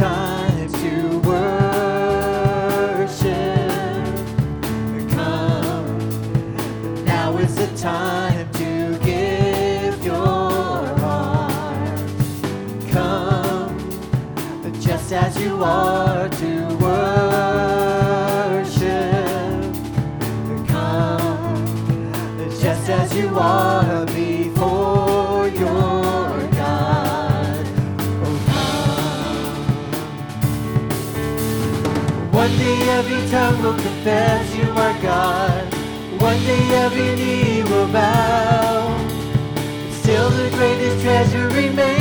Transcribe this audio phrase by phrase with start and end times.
[0.00, 0.39] time.
[34.02, 35.74] confess you are God.
[36.22, 38.96] One day every knee will bow.
[39.90, 41.99] Still the greatest treasure remains.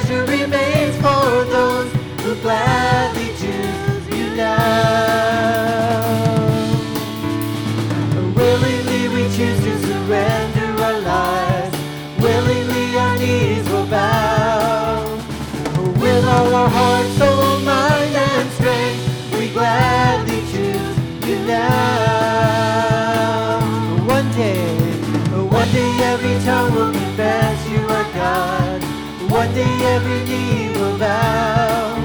[0.00, 1.92] treasure remains for those
[2.22, 4.64] who gladly choose you now.
[8.34, 11.76] Willingly we choose to surrender our lives.
[12.18, 15.16] Willingly our knees will bow.
[16.00, 17.23] With all our hearts.
[29.94, 31.96] every knee will bow.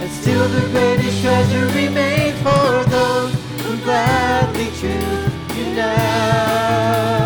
[0.00, 7.17] And still the greatest treasure remains for those who gladly choose you now.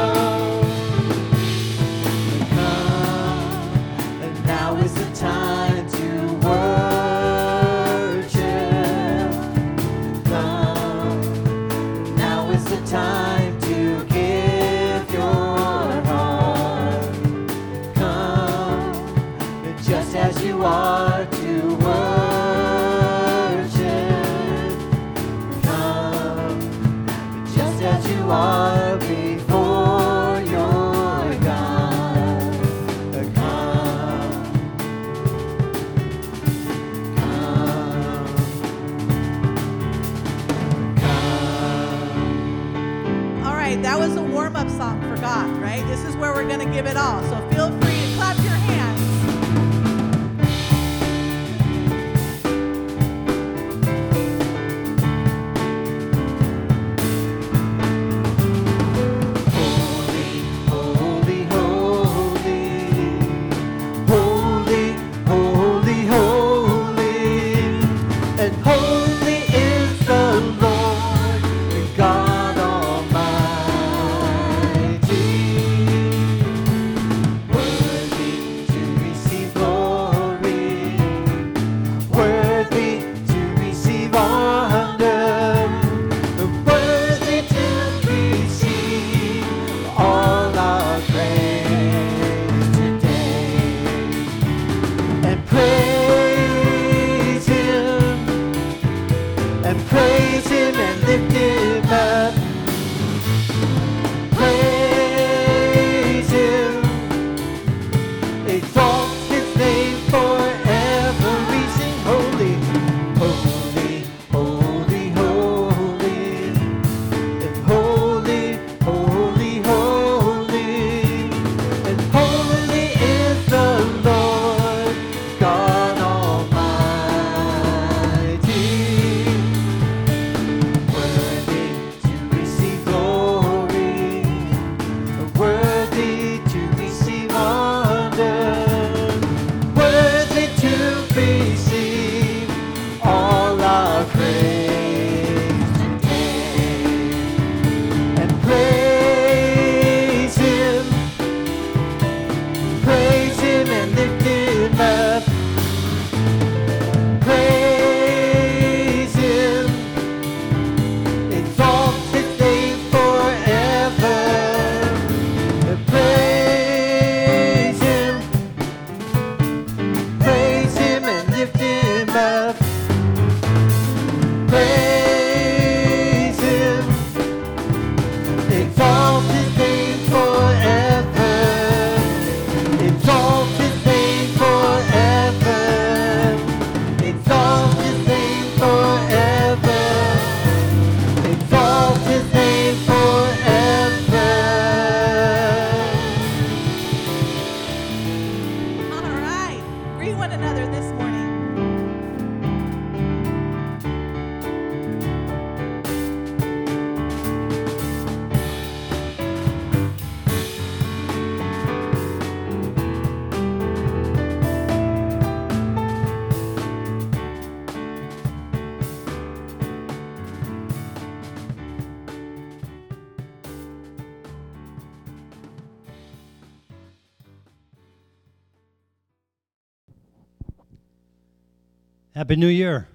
[232.15, 232.89] Happy New Year.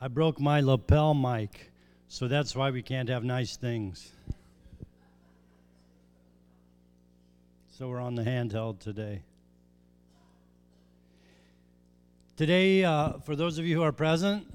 [0.00, 1.70] I broke my lapel mic,
[2.08, 4.12] so that's why we can't have nice things.
[7.76, 9.20] So we're on the handheld today.
[12.38, 14.50] Today, uh, for those of you who are present,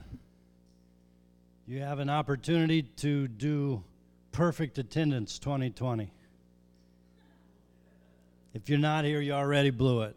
[1.68, 3.84] you have an opportunity to do
[4.32, 6.12] perfect attendance 2020.
[8.56, 10.16] If you're not here, you already blew it.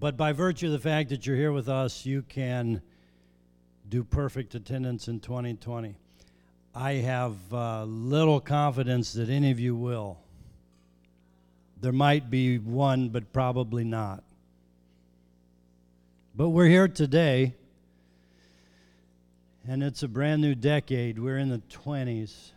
[0.00, 2.82] But by virtue of the fact that you're here with us, you can
[3.88, 5.96] do perfect attendance in 2020.
[6.74, 10.18] I have uh, little confidence that any of you will.
[11.80, 14.22] There might be one, but probably not.
[16.36, 17.54] But we're here today,
[19.66, 21.18] and it's a brand new decade.
[21.18, 22.52] We're in the 20s.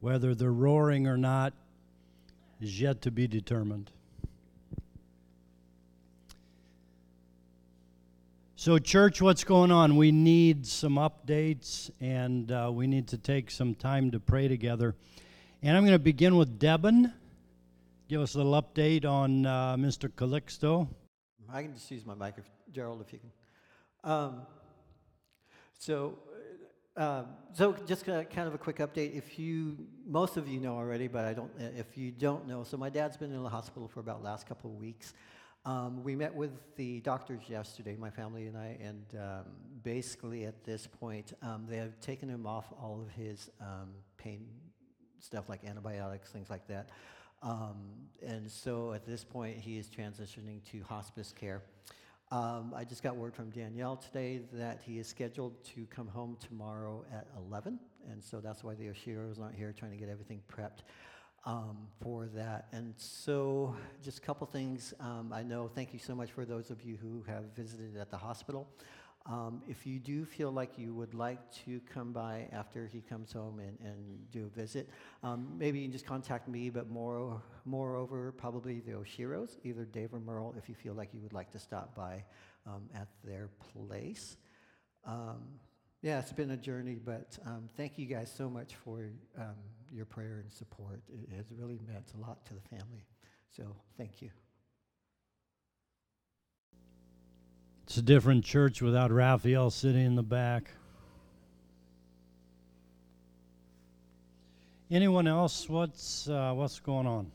[0.00, 1.52] Whether they're roaring or not
[2.60, 3.92] is yet to be determined.
[8.62, 9.96] So, church, what's going on?
[9.96, 14.96] We need some updates and uh, we need to take some time to pray together.
[15.62, 17.10] And I'm going to begin with Debin.
[18.06, 20.10] Give us a little update on uh, Mr.
[20.10, 20.88] Calixto.
[21.50, 23.30] I can just use my mic, if, Gerald, if you can.
[24.04, 24.42] Um,
[25.78, 26.18] so,
[26.98, 27.22] uh,
[27.54, 29.16] so just kind of a quick update.
[29.16, 31.50] If you, most of you know already, but I don't.
[31.58, 34.68] If you don't know, so my dad's been in the hospital for about last couple
[34.68, 35.14] of weeks.
[35.66, 39.44] Um, we met with the doctors yesterday, my family and I, and um,
[39.82, 44.46] basically at this point, um, they have taken him off all of his um, pain
[45.18, 46.88] stuff like antibiotics, things like that.
[47.42, 47.76] Um,
[48.26, 51.62] and so at this point, he is transitioning to hospice care.
[52.32, 56.38] Um, I just got word from Danielle today that he is scheduled to come home
[56.40, 57.78] tomorrow at 11,
[58.10, 60.84] and so that's why the Oshiros aren't here trying to get everything prepped
[61.44, 62.68] um, for that.
[62.72, 64.92] And so, just a couple things.
[65.00, 68.10] Um, I know, thank you so much for those of you who have visited at
[68.10, 68.68] the hospital.
[69.26, 73.32] Um, if you do feel like you would like to come by after he comes
[73.32, 74.88] home and, and do a visit,
[75.22, 80.14] um, maybe you can just contact me, but more, moreover, probably the Oshiros, either Dave
[80.14, 82.24] or Merle, if you feel like you would like to stop by
[82.66, 84.36] um, at their place.
[85.04, 85.42] Um,
[86.02, 89.54] yeah, it's been a journey, but um, thank you guys so much for um,
[89.92, 91.02] your prayer and support.
[91.08, 93.04] It has really meant a lot to the family.
[93.50, 93.64] So
[93.96, 94.30] thank you.
[97.84, 100.70] It's a different church without Raphael sitting in the back.
[104.90, 105.68] Anyone else?
[105.68, 107.30] What's uh, what's going on?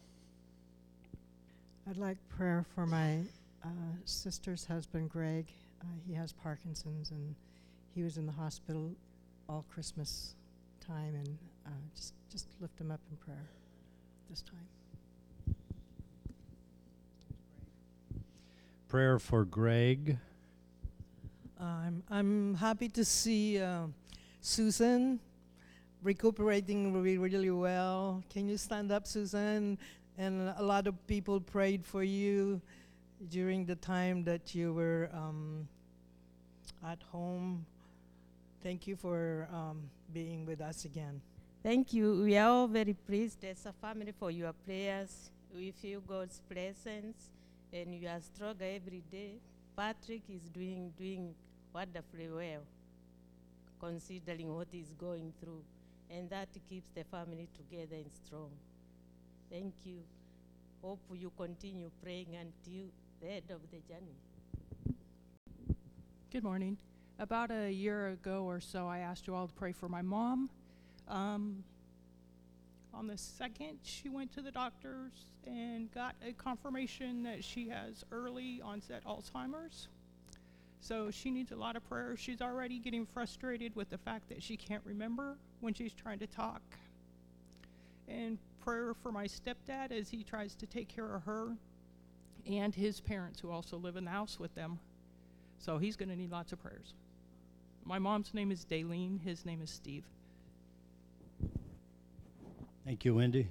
[1.89, 3.19] I'd like prayer for my
[3.63, 3.67] uh,
[4.05, 5.47] sister's husband, Greg.
[5.81, 7.35] Uh, he has Parkinson's and
[7.93, 8.91] he was in the hospital
[9.47, 10.35] all Christmas
[10.85, 13.48] time, and uh, just just lift them up in prayer
[14.29, 15.55] this time.
[18.88, 20.17] Prayer for Greg.
[21.60, 23.88] I'm I'm happy to see uh,
[24.41, 25.19] Susan
[26.03, 28.24] recuperating really really well.
[28.29, 29.77] Can you stand up, Susan?
[30.17, 32.62] And a lot of people prayed for you
[33.29, 35.67] during the time that you were um,
[36.86, 37.65] at home
[38.65, 41.22] Thank you for um, being with us again.
[41.65, 42.22] Thank you.
[42.22, 45.31] We are all very pleased as a family for your prayers.
[45.51, 47.31] We feel God's presence
[47.74, 49.39] and you are stronger every day.
[49.75, 51.34] Patrick is doing, doing
[51.74, 52.62] wonderfully well,
[53.79, 55.63] considering what he's going through.
[56.12, 58.51] And that keeps the family together and strong.
[59.50, 60.03] Thank you.
[60.84, 64.19] Hope you continue praying until the end of the journey.
[66.31, 66.77] Good morning
[67.17, 70.51] about a year ago or so, I asked you all to pray for my mom.
[71.07, 71.63] Um,
[72.93, 75.12] on the second, she went to the doctors
[75.45, 79.89] and got a confirmation that she has early onset Alzheimer's.
[80.79, 82.15] So she needs a lot of prayer.
[82.15, 86.27] She's already getting frustrated with the fact that she can't remember when she's trying to
[86.27, 86.62] talk.
[88.07, 91.57] And prayer for my stepdad as he tries to take care of her
[92.47, 94.79] and his parents who also live in the house with them.
[95.57, 96.93] So he's going to need lots of prayers.
[97.83, 100.05] My mom's name is Daleen, his name is Steve.
[102.85, 103.47] Thank you, Wendy.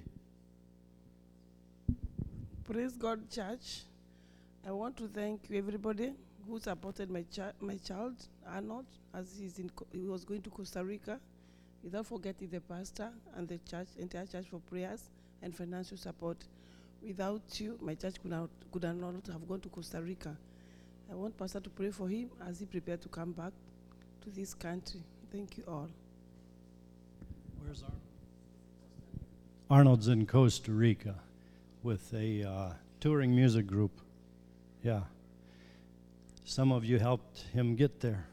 [2.63, 3.81] Praise God, church.
[4.65, 6.13] I want to thank you, everybody
[6.47, 8.13] who supported my, chi- my child,
[8.47, 11.19] Arnold, as he's in Co- he was going to Costa Rica,
[11.83, 15.09] without forgetting the pastor and the church, entire church for prayers
[15.41, 16.37] and financial support.
[17.05, 20.35] Without you, my church could not, could not have gone to Costa Rica.
[21.11, 23.51] I want pastor to pray for him as he prepared to come back
[24.23, 25.01] to this country.
[25.31, 25.89] Thank you all.
[27.61, 28.04] Where's Arnold?
[29.69, 31.15] Arnold's in Costa Rica.
[31.81, 33.91] with a uh, touring music group.
[34.83, 35.01] Yeah.
[36.43, 38.27] Some of you helped him get there.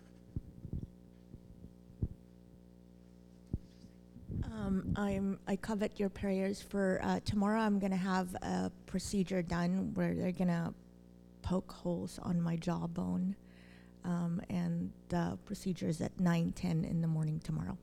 [4.44, 7.60] Um, I'm, I covet your prayers for uh, tomorrow.
[7.60, 10.72] I'm going to have a procedure done where they're going to
[11.42, 13.36] poke holes on my jawbone.
[14.04, 17.78] Um, and the procedure is at 9 10 in the morning tomorrow.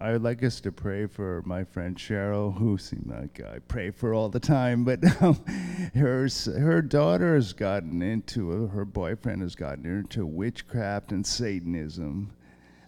[0.00, 3.90] I would like us to pray for my friend Cheryl, who seems like I pray
[3.90, 5.38] for all the time, but um,
[5.94, 6.26] her
[6.58, 12.32] her daughter has gotten into her boyfriend has gotten into witchcraft and Satanism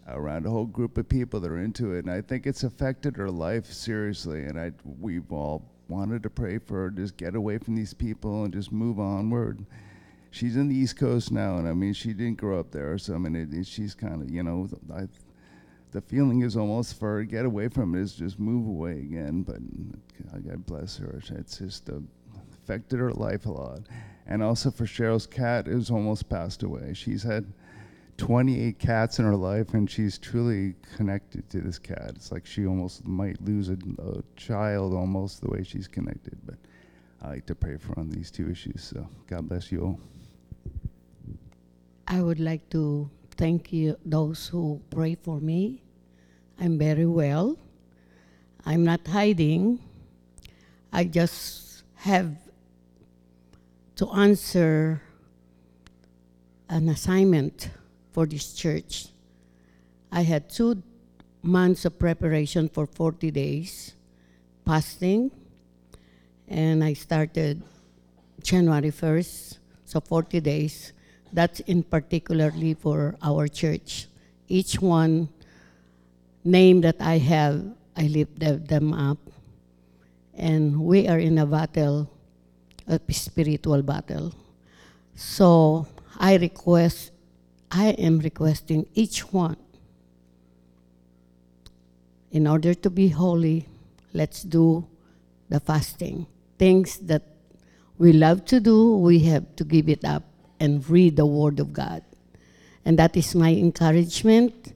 [0.09, 3.17] around a whole group of people that are into it, and I think it's affected
[3.19, 4.45] her life seriously.
[4.45, 8.45] And I we've all wanted to pray for her, just get away from these people
[8.45, 9.67] and just move onward.
[10.31, 13.15] She's in the East Coast now, and I mean, she didn't grow up there, so
[13.15, 15.09] I mean, it, it- she's kind of, you know, I
[15.93, 19.43] the feeling is almost for get away from it is just move away again.
[19.43, 19.61] But
[20.45, 21.23] God bless her.
[21.31, 21.89] It's just
[22.53, 23.81] affected her life a lot.
[24.27, 26.95] And also for Cheryl's cat, who's almost passed away.
[26.95, 27.53] She's had
[28.17, 32.13] 28 cats in her life, and she's truly connected to this cat.
[32.15, 36.39] It's like she almost might lose a, a child almost the way she's connected.
[36.47, 36.57] But
[37.21, 38.83] I like to pray for on these two issues.
[38.83, 40.01] So God bless you all.
[42.09, 45.83] I would like to thank you, those who pray for me.
[46.61, 47.59] I'm very well.
[48.65, 49.81] I'm not hiding.
[50.93, 52.37] I just have
[53.97, 55.03] to answer
[56.69, 57.71] an assignment
[58.13, 59.09] for this church.
[60.11, 60.83] I had two
[61.43, 63.95] months of preparation for 40 days
[64.65, 65.31] fasting,
[66.49, 67.63] and I started
[68.43, 70.93] January 1st, so 40 days.
[71.33, 74.07] That's in particularly for our church.
[74.49, 75.29] Each one
[76.45, 77.65] name that I have,
[77.97, 79.19] I lift them- up.
[80.35, 82.11] And we are in a battle,
[82.87, 84.35] a spiritual battle.
[85.15, 85.87] So
[86.19, 87.13] I request,
[87.71, 89.57] I am requesting each one,
[92.31, 93.69] in order to be holy,
[94.13, 94.85] let's do
[95.49, 96.27] the fasting.
[96.59, 97.23] Things that
[97.99, 100.32] we love to do, we have to give it up
[100.63, 102.03] and read the Word of God.
[102.85, 104.73] And that is my encouragement.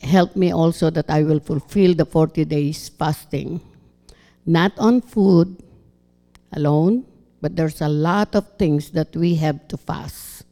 [0.00, 3.60] Help me also that I will fulfill the 40 days fasting.
[4.46, 5.60] Not on food
[6.52, 7.04] alone,
[7.40, 10.44] but there's a lot of things that we have to fast.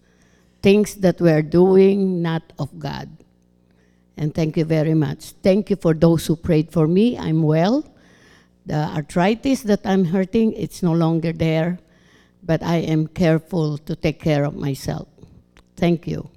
[0.62, 3.08] Things that we are doing not of God.
[4.16, 5.30] And thank you very much.
[5.42, 7.16] Thank you for those who prayed for me.
[7.16, 7.84] I'm well.
[8.66, 11.78] The arthritis that I'm hurting, it's no longer there,
[12.44, 15.08] but I am careful to take care of myself.
[15.76, 16.28] Thank you.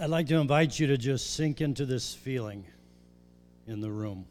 [0.00, 2.64] I'd like to invite you to just sink into this feeling
[3.66, 4.26] in the room.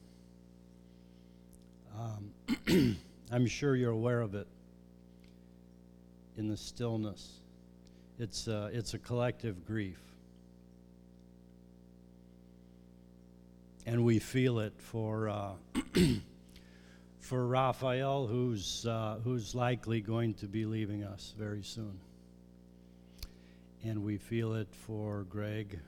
[1.97, 2.97] Um,
[3.31, 4.47] I'm sure you're aware of it
[6.37, 7.39] in the stillness.
[8.19, 9.99] It's, uh, it's a collective grief.
[13.85, 15.51] And we feel it for, uh,
[17.27, 21.99] for Raphael, who's, uh, who's likely going to be leaving us very soon
[23.83, 25.79] and we feel it for Greg,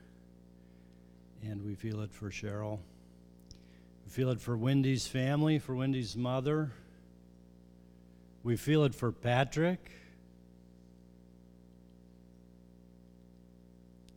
[1.42, 2.78] and we feel it for Cheryl.
[4.06, 6.72] We feel it for Wendy's family, for Wendy's mother.
[8.42, 9.90] We feel it for Patrick.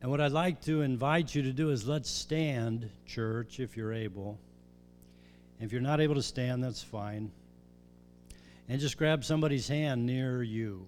[0.00, 3.92] And what I'd like to invite you to do is let's stand, church, if you're
[3.92, 4.38] able.
[5.60, 7.30] If you're not able to stand, that's fine.
[8.68, 10.86] And just grab somebody's hand near you.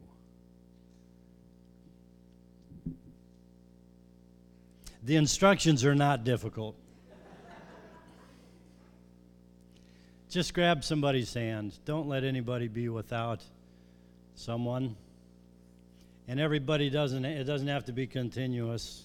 [5.02, 6.74] The instructions are not difficult.
[10.28, 11.78] Just grab somebody's hand.
[11.84, 13.42] Don't let anybody be without
[14.34, 14.96] someone.
[16.28, 19.04] And everybody doesn't it doesn't have to be continuous,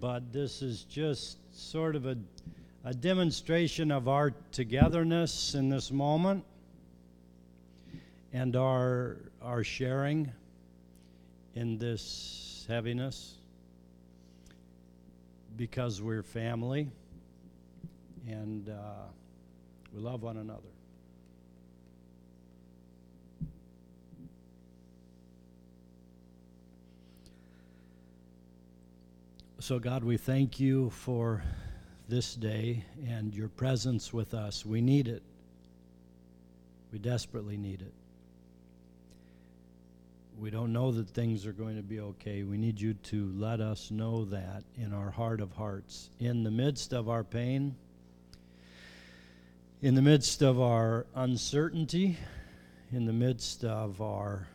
[0.00, 2.16] but this is just sort of a
[2.84, 6.44] a demonstration of our togetherness in this moment
[8.32, 10.32] and our our sharing
[11.54, 13.34] in this heaviness
[15.56, 16.88] because we're family
[18.28, 19.06] and uh,
[19.92, 20.60] we love one another.
[29.58, 31.42] So, God, we thank you for
[32.08, 34.66] this day and your presence with us.
[34.66, 35.22] We need it.
[36.92, 37.92] We desperately need it.
[40.38, 42.42] We don't know that things are going to be okay.
[42.42, 46.10] We need you to let us know that in our heart of hearts.
[46.18, 47.76] In the midst of our pain,
[49.82, 52.16] In the midst of our uncertainty,
[52.92, 54.46] in the midst of our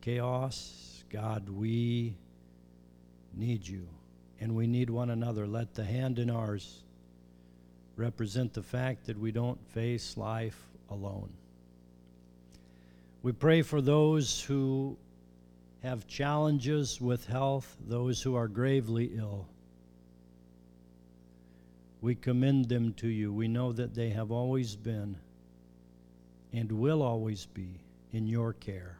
[0.00, 2.14] chaos, God, we
[3.34, 3.86] need you
[4.40, 5.46] and we need one another.
[5.46, 6.82] Let the hand in ours
[7.96, 10.58] represent the fact that we don't face life
[10.90, 11.30] alone.
[13.22, 14.96] We pray for those who
[15.82, 19.46] have challenges with health, those who are gravely ill.
[22.00, 23.32] We commend them to you.
[23.32, 25.16] We know that they have always been
[26.52, 27.80] and will always be
[28.12, 28.96] in your care.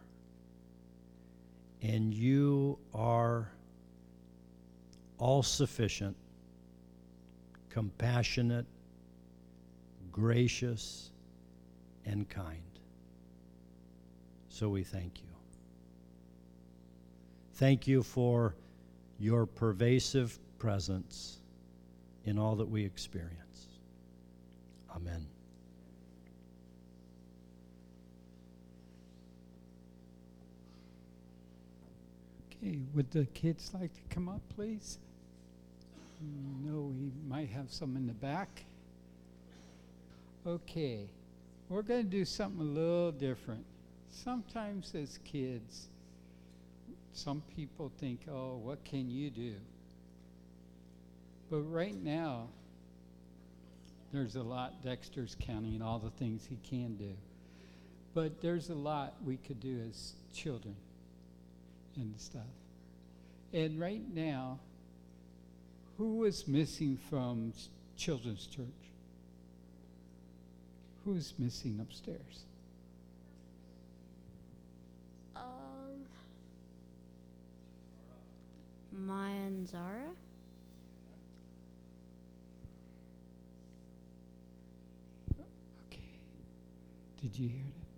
[1.80, 3.52] And you are
[5.18, 6.16] all sufficient,
[7.70, 8.66] compassionate,
[10.12, 11.10] gracious,
[12.04, 12.62] and kind.
[14.48, 15.28] So we thank you.
[17.54, 18.54] Thank you for
[19.18, 21.38] your pervasive presence
[22.24, 23.66] in all that we experience.
[24.94, 25.26] Amen.
[32.62, 34.98] Okay, would the kids like to come up, please?
[36.20, 38.64] No, we might have some in the back.
[40.46, 41.08] Okay,
[41.68, 43.64] we're going to do something a little different.
[44.10, 45.88] Sometimes, as kids,
[47.12, 49.54] some people think, oh, what can you do?
[51.50, 52.48] But right now,
[54.12, 57.12] there's a lot Dexter's counting all the things he can do.
[58.14, 60.76] But there's a lot we could do as children
[61.96, 62.42] and stuff.
[63.52, 64.60] And right now,
[65.98, 67.52] who is missing from
[67.96, 68.66] children's church?
[71.04, 72.44] Who's missing upstairs?
[75.34, 75.42] Um,
[78.92, 80.10] Maya and Zara.
[85.88, 86.00] Okay.
[87.20, 87.88] Did you hear that?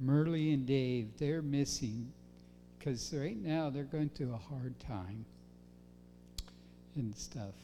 [0.00, 0.34] Merle and Dave.
[0.34, 2.10] Merle and Dave, they're missing
[2.78, 5.26] because right now they're going through a hard time
[6.96, 7.54] and stuff.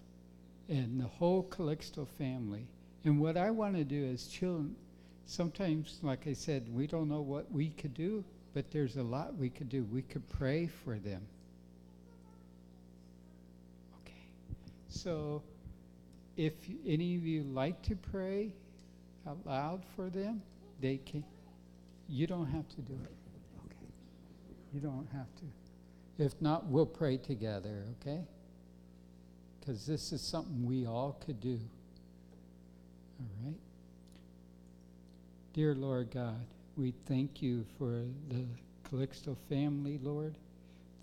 [0.68, 2.66] And the whole Calixto family.
[3.04, 4.76] And what I want to do as children,
[5.26, 9.36] sometimes, like I said, we don't know what we could do, but there's a lot
[9.36, 9.84] we could do.
[9.84, 11.22] We could pray for them.
[14.02, 14.12] Okay.
[14.88, 15.42] So
[16.36, 16.52] if
[16.86, 18.52] any of you like to pray
[19.28, 20.42] out loud for them,
[20.80, 21.24] they can.
[22.08, 23.12] You don't have to do it.
[23.66, 23.92] Okay.
[24.74, 26.24] You don't have to.
[26.24, 28.20] If not, we'll pray together, okay?
[29.70, 31.60] Because this is something we all could do.
[33.20, 33.54] All right?
[35.52, 36.44] Dear Lord God,
[36.76, 38.44] we thank you for the
[38.90, 40.34] Calixto family, Lord.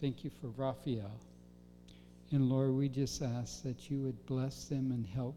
[0.02, 1.18] Thank you for Raphael.
[2.34, 5.36] And Lord, we just ask that you would bless them and help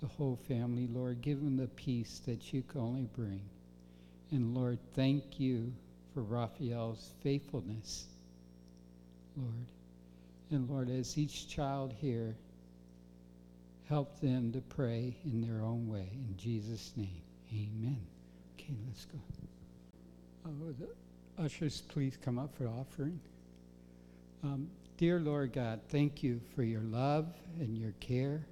[0.00, 1.20] the whole family, Lord.
[1.20, 3.40] Give them the peace that you can only bring.
[4.30, 5.72] And Lord, thank you
[6.14, 8.06] for Raphael's faithfulness,
[9.36, 9.66] Lord.
[10.52, 12.36] And Lord, as each child here,
[13.88, 16.08] help them to pray in their own way.
[16.12, 17.22] In Jesus' name,
[17.52, 18.00] amen.
[18.54, 19.18] Okay, let's go.
[20.46, 23.18] Oh, the ushers, please come up for offering.
[24.44, 27.26] Um, dear Lord God, thank you for your love
[27.58, 28.46] and your care.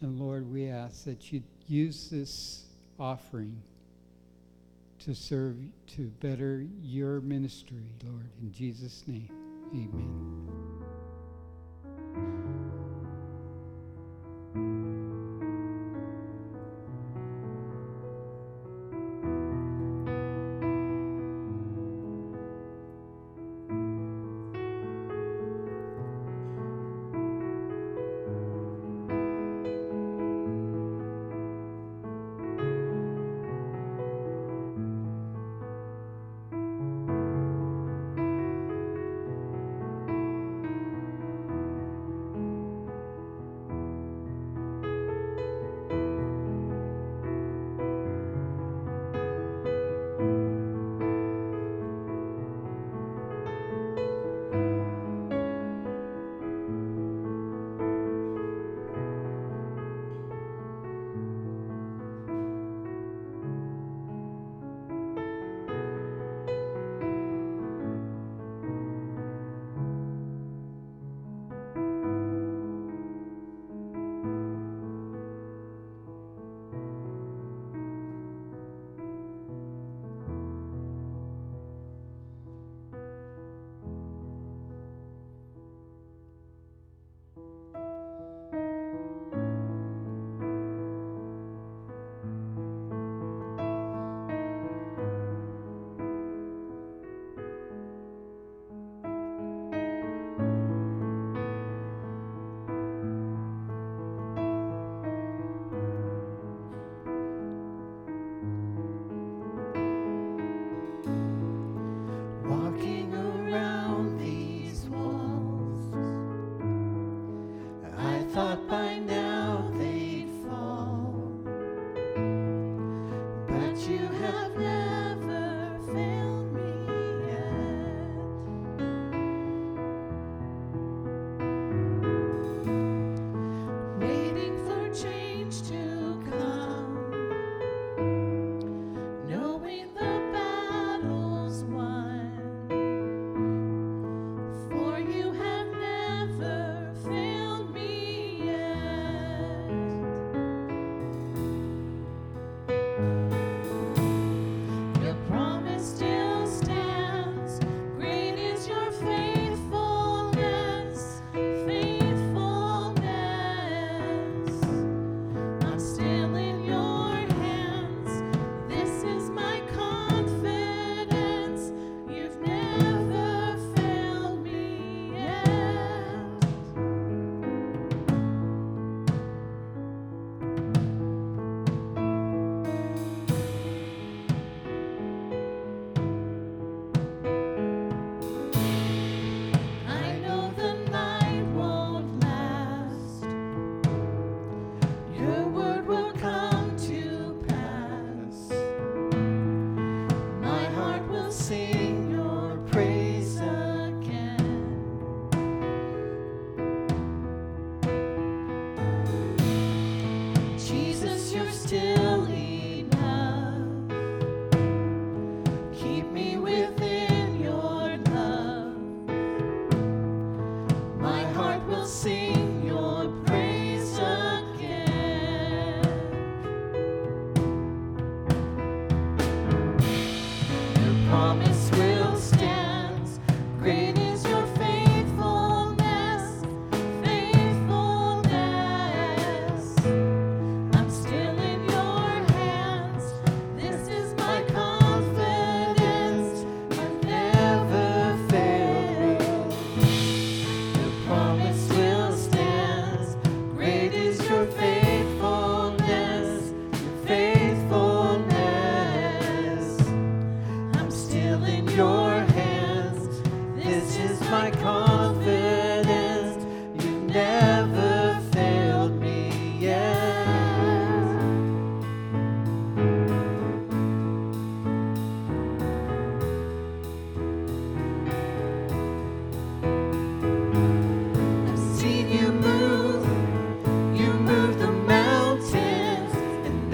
[0.00, 2.64] And Lord, we ask that you use this
[2.98, 3.62] offering
[5.00, 5.56] to serve,
[5.88, 8.28] to better your ministry, Lord.
[8.40, 9.30] In Jesus' name,
[9.72, 10.75] amen.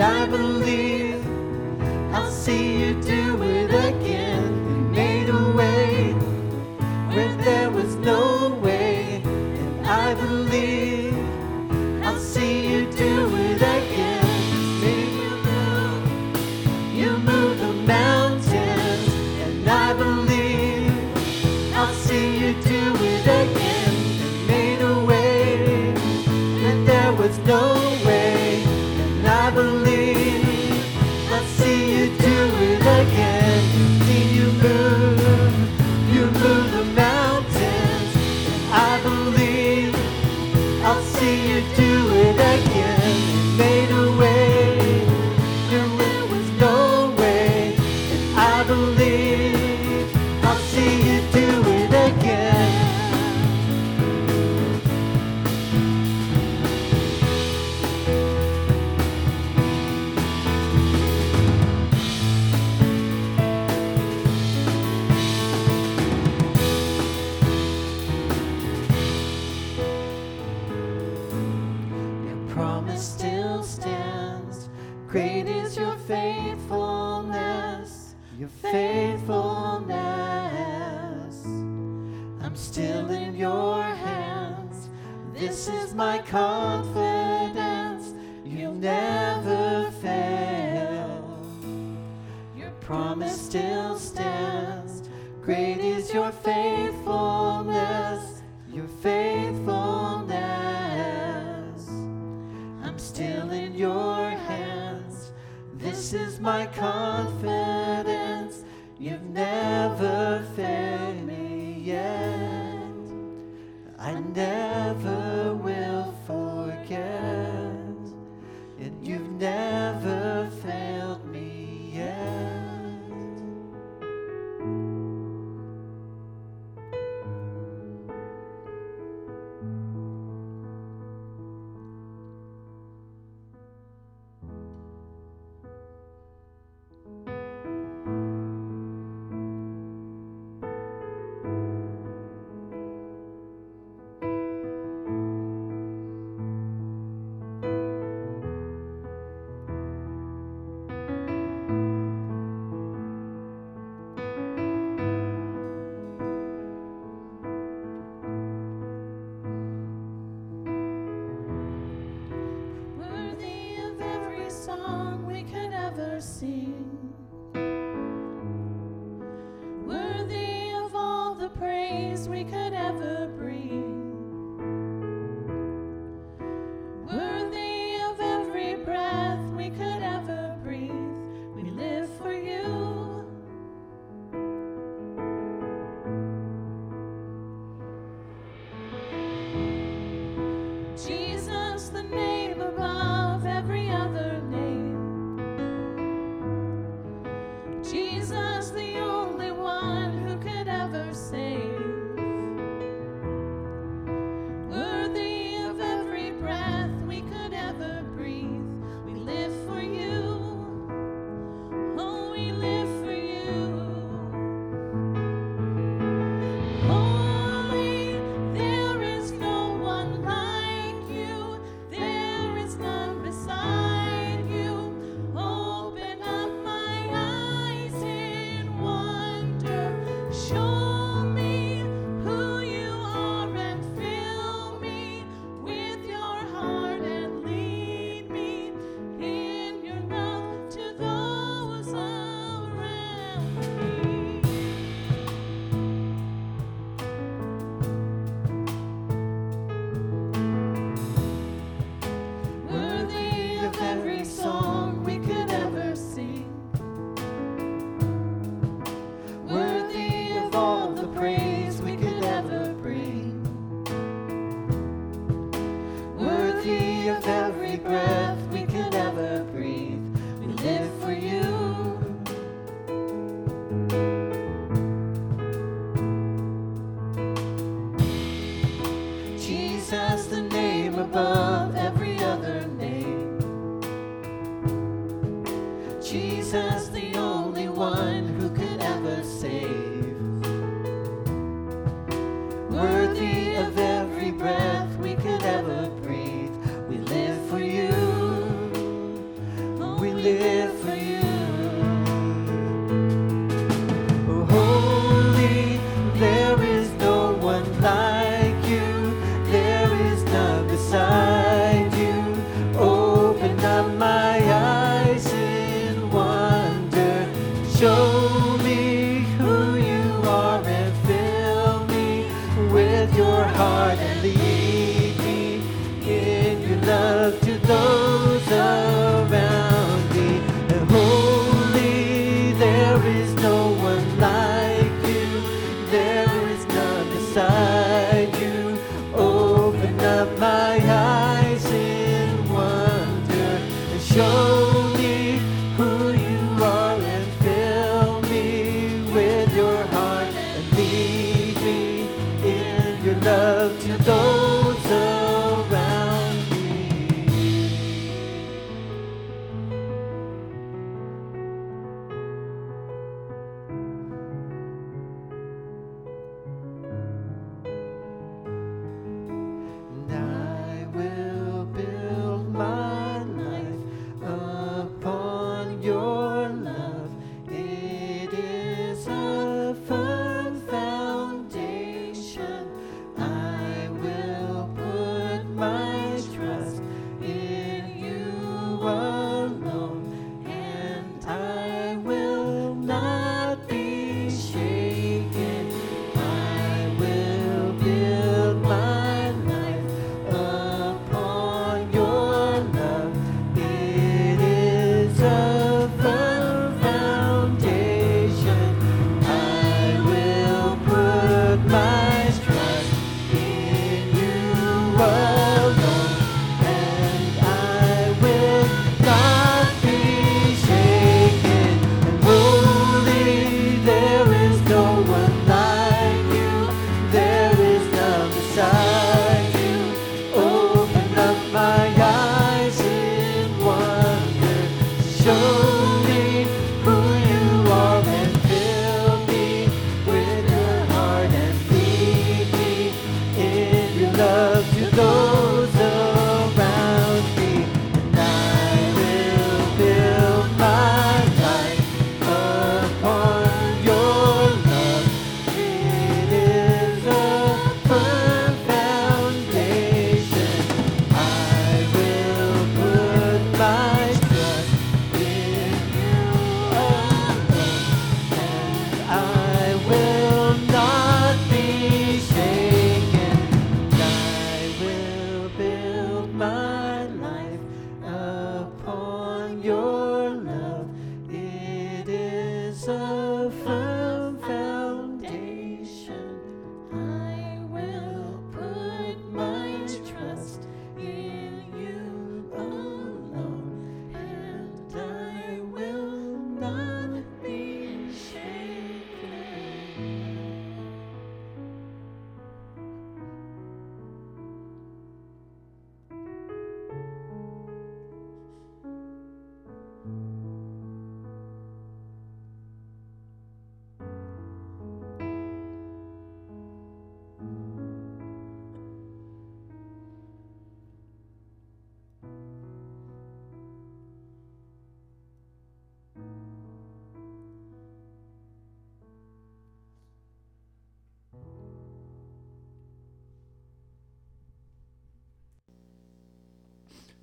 [0.02, 1.01] I believe.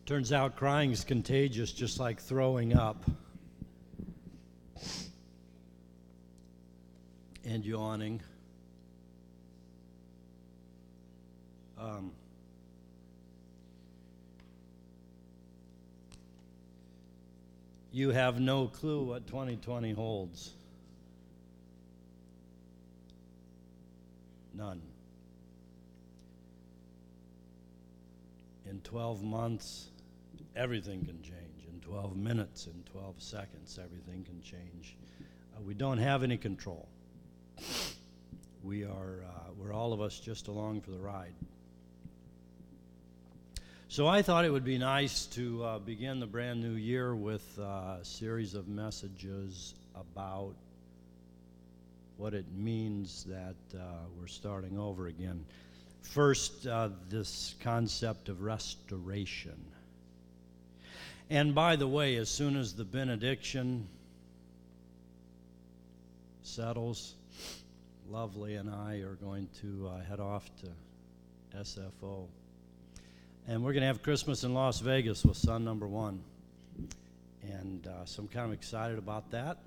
[0.09, 3.05] Turns out crying is contagious, just like throwing up.
[7.45, 8.19] And yawning.
[11.77, 12.11] Um,
[17.91, 20.53] you have no clue what 2020 holds.
[24.55, 24.81] None.
[28.67, 29.89] In 12 months,
[30.60, 31.65] everything can change.
[31.73, 34.97] In 12 minutes, in 12 seconds, everything can change.
[35.55, 36.89] Uh, we don't have any control.
[38.62, 41.33] We are, uh, we're all of us just along for the ride.
[43.87, 47.57] So I thought it would be nice to uh, begin the brand new year with
[47.57, 50.53] uh, a series of messages about
[52.17, 53.83] what it means that uh,
[54.19, 55.45] we're starting over again.
[56.01, 59.55] First, uh, this concept of restoration.
[61.30, 63.88] And by the way, as soon as the benediction
[66.42, 67.15] settles,
[68.10, 72.25] Lovely and I are going to uh, head off to SFO.
[73.48, 76.19] And we're going to have Christmas in Las Vegas with son number one.
[77.44, 79.60] And uh, so I'm kind of excited about that.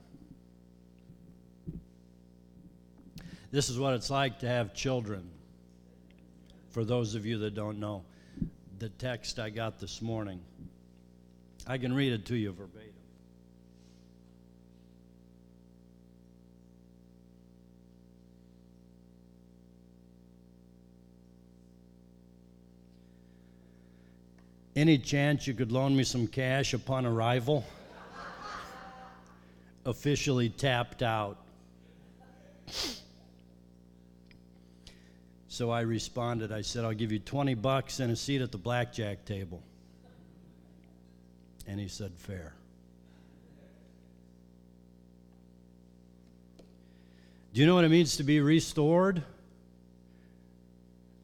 [3.53, 5.31] This is what it's like to have children.
[6.71, 8.03] For those of you that don't know,
[8.81, 10.41] the text I got this morning,
[11.67, 12.93] I can read it to you verbatim.
[24.75, 27.65] Any chance you could loan me some cash upon arrival?
[29.85, 31.37] Officially tapped out.
[35.49, 38.59] So I responded, I said, I'll give you 20 bucks and a seat at the
[38.59, 39.63] blackjack table.
[41.67, 42.55] And he said, Fair.
[47.53, 49.23] Do you know what it means to be restored?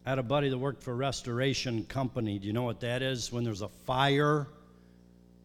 [0.04, 2.38] I had a buddy that worked for a restoration company.
[2.38, 3.32] Do you know what that is?
[3.32, 4.46] When there's a fire,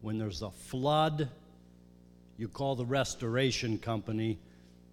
[0.02, 1.28] when there's a flood,
[2.36, 4.38] you call the restoration company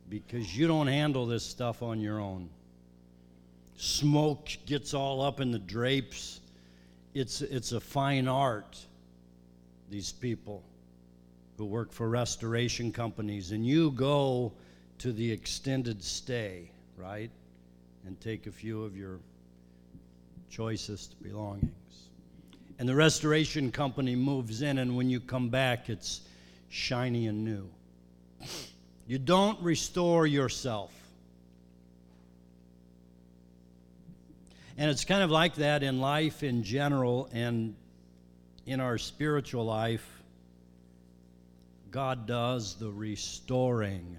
[0.09, 2.49] because you don't handle this stuff on your own.
[3.77, 6.39] Smoke gets all up in the drapes.
[7.13, 8.77] It's, it's a fine art,
[9.91, 10.63] these people
[11.57, 13.51] who work for restoration companies.
[13.51, 14.53] And you go
[14.99, 17.29] to the extended stay, right?
[18.07, 19.19] And take a few of your
[20.49, 21.71] choicest belongings.
[22.79, 26.21] And the restoration company moves in, and when you come back, it's
[26.69, 27.69] shiny and new.
[29.05, 30.91] You don't restore yourself.
[34.77, 37.75] And it's kind of like that in life in general and
[38.65, 40.07] in our spiritual life.
[41.89, 44.15] God does the restoring.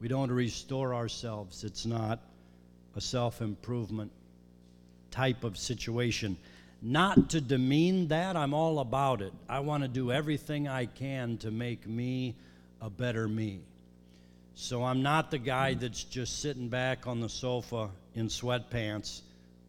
[0.00, 1.64] We don't restore ourselves.
[1.64, 2.20] It's not
[2.94, 4.12] a self improvement
[5.10, 6.36] type of situation.
[6.82, 9.32] Not to demean that, I'm all about it.
[9.48, 12.34] I want to do everything I can to make me
[12.82, 13.60] a better me.
[14.54, 19.22] So I'm not the guy that's just sitting back on the sofa in sweatpants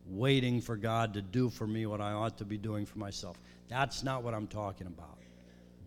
[0.09, 3.37] waiting for God to do for me what I ought to be doing for myself.
[3.67, 5.17] That's not what I'm talking about.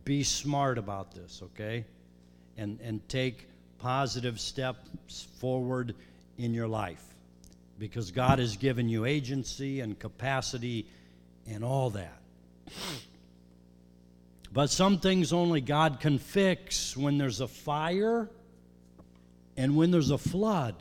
[0.05, 1.85] Be smart about this, okay?
[2.57, 3.49] And, and take
[3.79, 5.95] positive steps forward
[6.39, 7.05] in your life
[7.79, 10.87] because God has given you agency and capacity
[11.47, 12.21] and all that.
[14.53, 18.29] But some things only God can fix when there's a fire
[19.57, 20.75] and when there's a flood.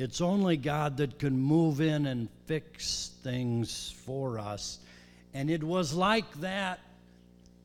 [0.00, 4.78] It's only God that can move in and fix things for us.
[5.34, 6.80] And it was like that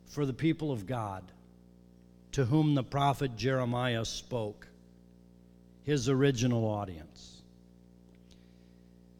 [0.08, 1.24] for the people of God
[2.34, 4.68] to whom the prophet Jeremiah spoke,
[5.84, 7.36] his original audience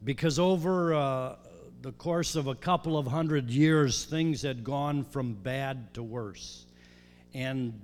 [0.06, 1.36] because over uh,
[1.82, 6.68] the course of a couple of hundred years, things had gone from bad to worse.
[7.34, 7.78] And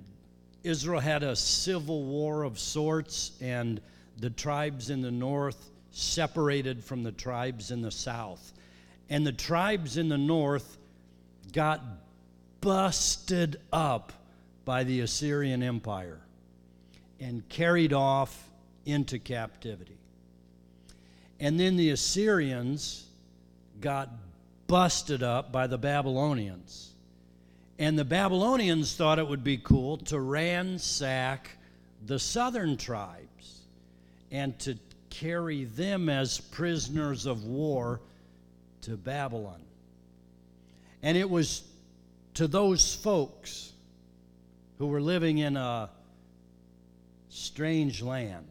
[0.62, 3.80] Israel had a civil war of sorts, and
[4.22, 8.52] the tribes in the north separated from the tribes in the south.
[9.10, 10.78] And the tribes in the north
[11.52, 11.82] got
[12.60, 14.12] busted up
[14.64, 16.20] by the Assyrian Empire
[17.18, 18.48] and carried off
[18.86, 19.98] into captivity.
[21.40, 23.04] And then the Assyrians
[23.80, 24.08] got
[24.68, 26.92] busted up by the Babylonians.
[27.76, 31.50] And the Babylonians thought it would be cool to ransack
[32.06, 33.26] the southern tribes
[34.32, 34.76] and to
[35.10, 38.00] carry them as prisoners of war
[38.80, 39.60] to Babylon.
[41.02, 41.62] And it was
[42.34, 43.72] to those folks
[44.78, 45.90] who were living in a
[47.28, 48.46] strange land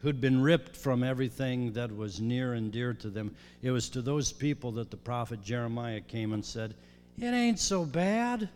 [0.00, 3.34] who'd been ripped from everything that was near and dear to them.
[3.62, 6.74] It was to those people that the prophet Jeremiah came and said,
[7.18, 8.48] It ain't so bad.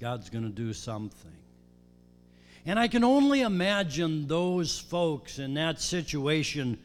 [0.00, 1.39] God's going to do something.
[2.66, 6.78] And I can only imagine those folks in that situation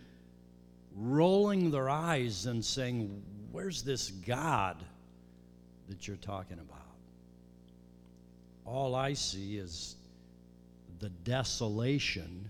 [0.95, 3.21] rolling their eyes and saying,
[3.51, 4.77] Where's this God
[5.89, 6.81] that you're talking about?
[8.65, 9.95] All I see is
[10.99, 12.49] the desolation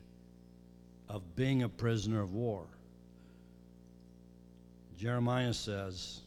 [1.09, 2.65] of being a prisoner of war.
[4.97, 6.21] Jeremiah says,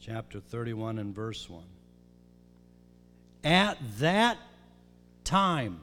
[0.00, 1.62] chapter 31 and verse 1
[3.44, 4.38] At that
[5.28, 5.78] time,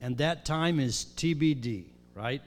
[0.00, 2.40] and that time is TBD, right?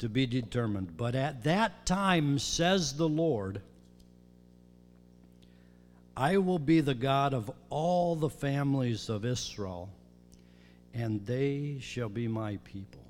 [0.00, 0.94] To be determined.
[0.94, 3.62] But at that time, says the Lord,
[6.14, 9.88] I will be the God of all the families of Israel,
[10.92, 13.00] and they shall be my people.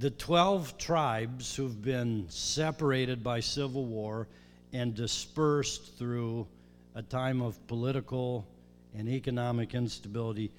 [0.00, 4.26] The 12 tribes who've been separated by civil war
[4.72, 6.48] and dispersed through
[6.96, 8.44] a time of political
[8.96, 10.50] and economic instability,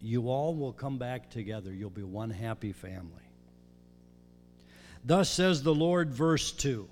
[0.00, 1.72] you all will come back together.
[1.72, 3.10] You'll be one happy family.
[5.04, 6.88] Thus says the Lord, verse 2.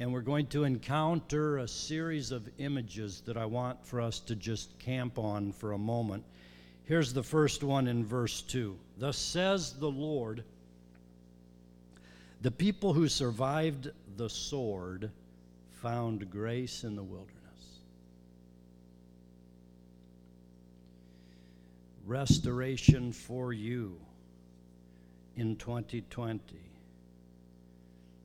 [0.00, 4.36] And we're going to encounter a series of images that I want for us to
[4.36, 6.24] just camp on for a moment.
[6.84, 8.76] Here's the first one in verse 2.
[8.96, 10.44] Thus says the Lord,
[12.42, 15.10] the people who survived the sword
[15.82, 17.37] found grace in the wilderness.
[22.08, 24.00] Restoration for you
[25.36, 26.40] in 2020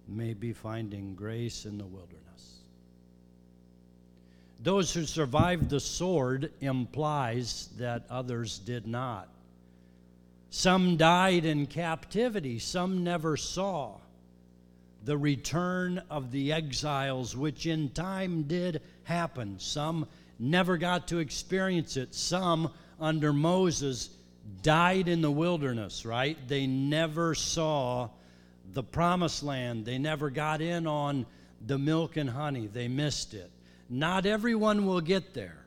[0.08, 2.62] may be finding grace in the wilderness.
[4.62, 9.28] Those who survived the sword implies that others did not.
[10.50, 13.98] Some died in captivity, some never saw
[15.04, 19.60] the return of the exiles, which in time did happen.
[19.60, 20.08] Some
[20.40, 22.16] never got to experience it.
[22.16, 22.72] Some,
[23.04, 24.10] under Moses,
[24.62, 26.38] died in the wilderness, right?
[26.48, 28.10] They never saw
[28.72, 29.86] the promised land.
[29.86, 31.26] They never got in on
[31.66, 32.68] the milk and honey.
[32.68, 33.52] They missed it.
[33.90, 35.66] Not everyone will get there.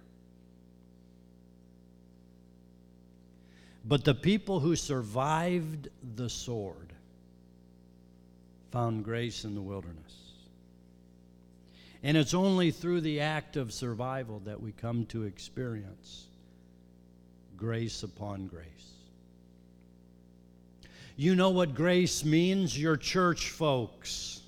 [3.84, 6.94] But the people who survived the sword
[8.72, 10.02] found grace in the wilderness.
[12.02, 16.25] And it's only through the act of survival that we come to experience
[17.56, 18.66] grace upon grace.
[21.16, 24.42] You know what grace means, your church folks.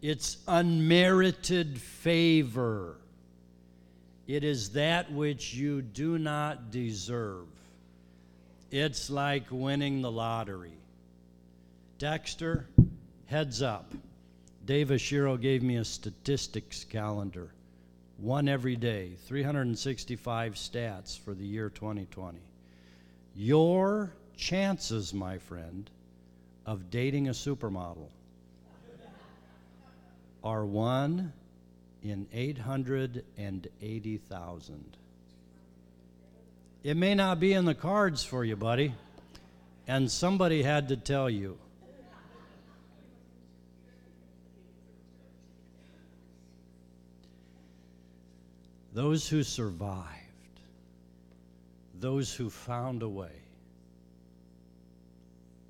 [0.00, 2.96] It's unmerited favor.
[4.28, 7.46] It is that which you do not deserve.
[8.70, 10.78] It's like winning the lottery.
[11.98, 12.66] Dexter,
[13.26, 13.92] heads up.
[14.64, 17.50] Dave Ashiro gave me a statistics calendar.
[18.18, 22.38] One every day, 365 stats for the year 2020.
[23.34, 25.90] Your chances, my friend,
[26.64, 28.08] of dating a supermodel
[30.42, 31.34] are one
[32.02, 34.96] in 880,000.
[36.82, 38.94] It may not be in the cards for you, buddy,
[39.86, 41.58] and somebody had to tell you.
[48.96, 50.06] Those who survived,
[52.00, 53.42] those who found a way,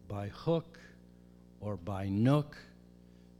[0.06, 0.78] by hook
[1.60, 2.56] or by nook,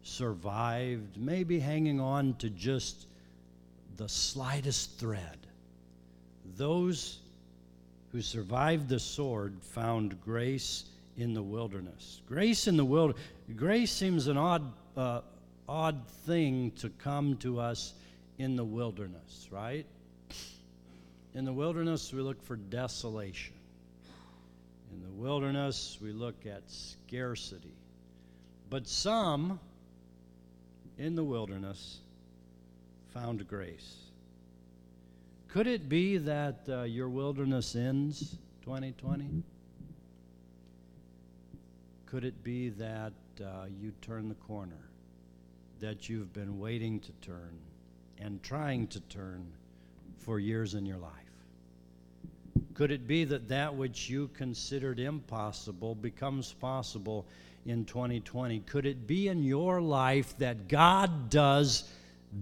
[0.03, 3.07] survived, maybe hanging on to just
[3.97, 5.47] the slightest thread.
[6.57, 7.21] Those
[8.11, 12.23] who survived the sword found grace in the wilderness.
[12.27, 13.23] Grace in the wilderness.
[13.55, 14.65] Grace seems an odd,
[14.97, 15.21] uh,
[15.69, 17.95] odd thing to come to us
[18.39, 19.87] in the wilderness, right?
[21.35, 23.55] In the wilderness, we look for desolation.
[24.93, 27.75] In the wilderness, we look at scarcity.
[28.71, 29.61] But some
[30.99, 31.99] in the wilderness
[33.13, 33.97] found grace.
[35.49, 39.43] Could it be that uh, your wilderness ends 2020?
[42.07, 44.89] Could it be that uh, you turn the corner,
[45.81, 47.59] that you've been waiting to turn
[48.21, 49.47] and trying to turn
[50.19, 51.13] for years in your life?
[52.75, 57.27] Could it be that that which you considered impossible becomes possible
[57.65, 58.61] in 2020?
[58.61, 61.85] Could it be in your life that God does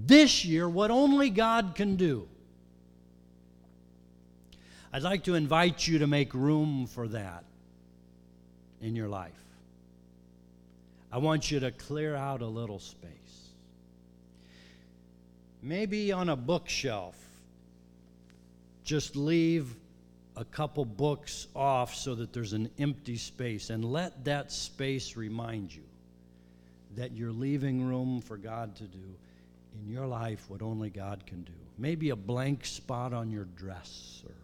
[0.07, 2.29] this year what only God can do?
[4.93, 7.45] I'd like to invite you to make room for that
[8.81, 9.33] in your life.
[11.11, 13.11] I want you to clear out a little space.
[15.65, 17.17] Maybe on a bookshelf,
[18.85, 19.75] just leave
[20.37, 25.75] a couple books off so that there's an empty space and let that space remind
[25.75, 25.83] you
[26.97, 28.99] that you're leaving room for God to do
[29.81, 31.53] in your life what only God can do.
[31.79, 34.35] Maybe a blank spot on your dresser,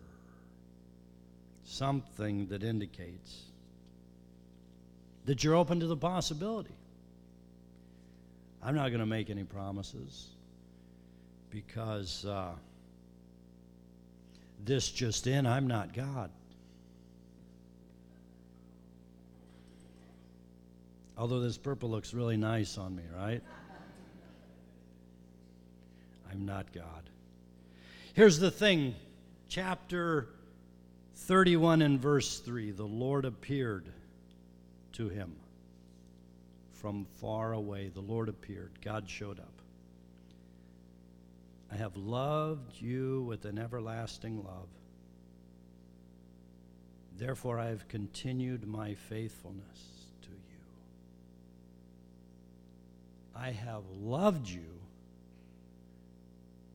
[1.65, 3.43] something that indicates
[5.27, 6.75] that you're open to the possibility.
[8.63, 10.29] I'm not going to make any promises
[11.51, 12.25] because.
[12.25, 12.53] Uh,
[14.65, 16.31] this just in, I'm not God.
[21.17, 23.43] Although this purple looks really nice on me, right?
[26.31, 27.11] I'm not God.
[28.15, 28.95] Here's the thing
[29.49, 30.29] chapter
[31.15, 33.87] 31 and verse 3 the Lord appeared
[34.93, 35.37] to him
[36.73, 37.91] from far away.
[37.93, 39.60] The Lord appeared, God showed up.
[41.77, 44.69] Have loved you with an everlasting love.
[47.17, 49.79] Therefore, I have continued my faithfulness
[50.23, 50.65] to you.
[53.37, 54.81] I have loved you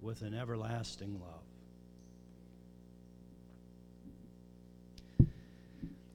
[0.01, 1.41] with an everlasting love.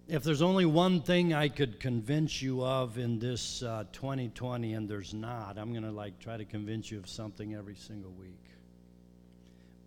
[0.06, 4.88] If there's only one thing I could convince you of in this uh, 2020, and
[4.88, 8.38] there's not, I'm going to like try to convince you of something every single week.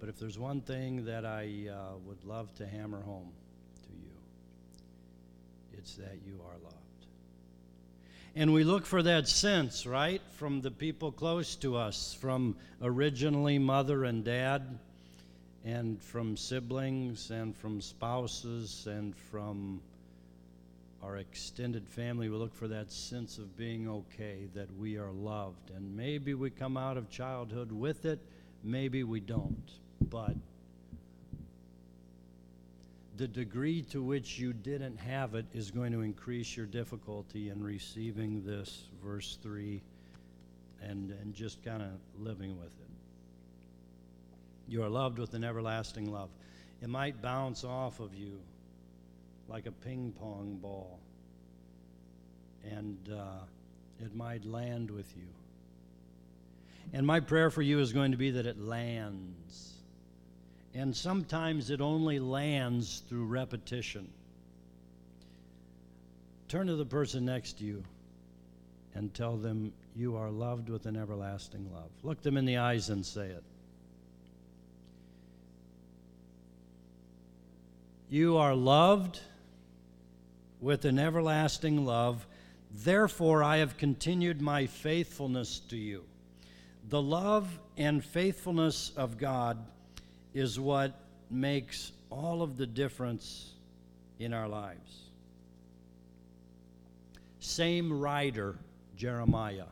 [0.03, 3.31] But if there's one thing that I uh, would love to hammer home
[3.83, 4.11] to you,
[5.77, 7.05] it's that you are loved.
[8.35, 13.57] And we look for that sense, right, from the people close to us, from originally
[13.59, 14.77] mother and dad,
[15.63, 19.81] and from siblings, and from spouses, and from
[21.01, 25.71] our extended family, we look for that sense of being okay, that we are loved.
[25.73, 28.19] And maybe we come out of childhood with it,
[28.65, 29.71] maybe we don't.
[30.09, 30.35] But
[33.17, 37.63] the degree to which you didn't have it is going to increase your difficulty in
[37.63, 39.81] receiving this, verse 3,
[40.81, 42.89] and, and just kind of living with it.
[44.67, 46.29] You are loved with an everlasting love.
[46.81, 48.39] It might bounce off of you
[49.47, 50.99] like a ping pong ball,
[52.63, 53.43] and uh,
[53.99, 55.27] it might land with you.
[56.93, 59.72] And my prayer for you is going to be that it lands.
[60.75, 64.09] And sometimes it only lands through repetition.
[66.47, 67.83] Turn to the person next to you
[68.95, 71.89] and tell them you are loved with an everlasting love.
[72.01, 73.43] Look them in the eyes and say it.
[78.09, 79.19] You are loved
[80.61, 82.25] with an everlasting love.
[82.71, 86.03] Therefore, I have continued my faithfulness to you.
[86.89, 89.57] The love and faithfulness of God
[90.33, 93.51] is what makes all of the difference
[94.19, 95.09] in our lives.
[97.39, 98.55] Same writer,
[98.95, 99.65] Jeremiah,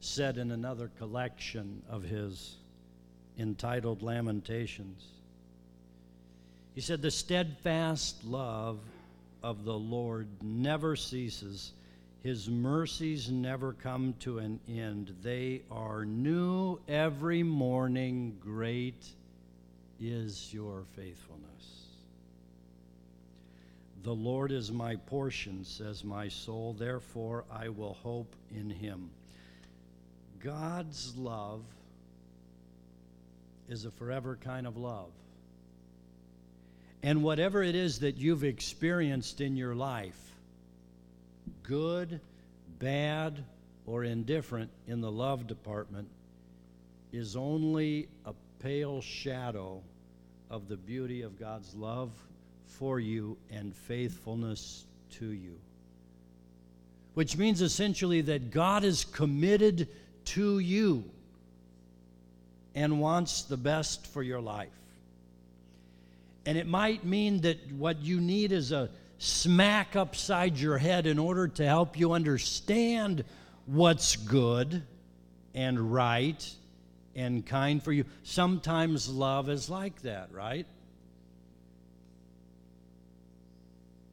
[0.00, 2.56] said in another collection of his
[3.38, 5.04] entitled Lamentations.
[6.74, 8.78] He said, The steadfast love
[9.42, 11.72] of the Lord never ceases.
[12.26, 15.14] His mercies never come to an end.
[15.22, 18.36] They are new every morning.
[18.40, 19.06] Great
[20.00, 21.86] is your faithfulness.
[24.02, 26.74] The Lord is my portion, says my soul.
[26.76, 29.08] Therefore, I will hope in him.
[30.40, 31.62] God's love
[33.68, 35.12] is a forever kind of love.
[37.04, 40.35] And whatever it is that you've experienced in your life,
[41.66, 42.20] good,
[42.78, 43.44] bad,
[43.86, 46.08] or indifferent in the love department,
[47.12, 49.80] is only a pale shadow
[50.50, 52.10] of the beauty of God's love
[52.66, 54.84] for you and faithfulness
[55.18, 55.58] to you.
[57.14, 59.88] Which means essentially that God is committed
[60.26, 61.04] to you
[62.74, 64.68] and wants the best for your life.
[66.44, 71.18] And it might mean that what you need is a smack upside your head in
[71.18, 73.24] order to help you understand
[73.66, 74.82] what's good
[75.54, 76.54] and right
[77.14, 78.04] and kind for you.
[78.22, 80.66] Sometimes love is like that, right?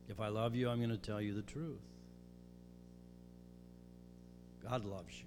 [0.10, 1.80] If I love you, I'm going to tell you the truth.
[4.64, 5.26] God loves you.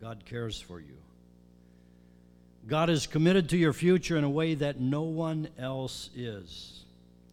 [0.00, 0.96] God cares for you.
[2.66, 6.83] God is committed to your future in a way that no one else is.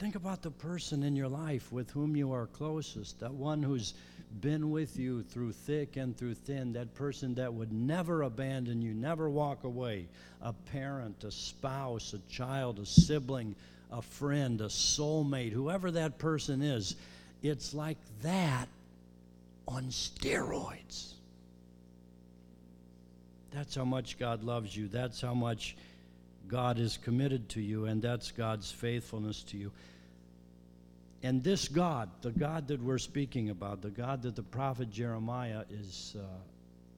[0.02, 3.94] Think about the person in your life with whom you are closest, that one who's
[4.42, 8.96] been with you through thick and through thin, that person that would never abandon you,
[8.96, 10.08] never walk away.
[10.42, 13.54] A parent, a spouse, a child, a sibling,
[13.92, 16.96] a friend, a soulmate, whoever that person is.
[17.44, 18.70] It's like that
[19.68, 21.12] on steroids.
[23.52, 24.88] That's how much God loves you.
[24.88, 25.76] That's how much
[26.52, 29.72] God is committed to you, and that's God's faithfulness to you.
[31.24, 35.64] And this God, the God that we're speaking about, the God that the prophet Jeremiah
[35.70, 36.24] is, uh,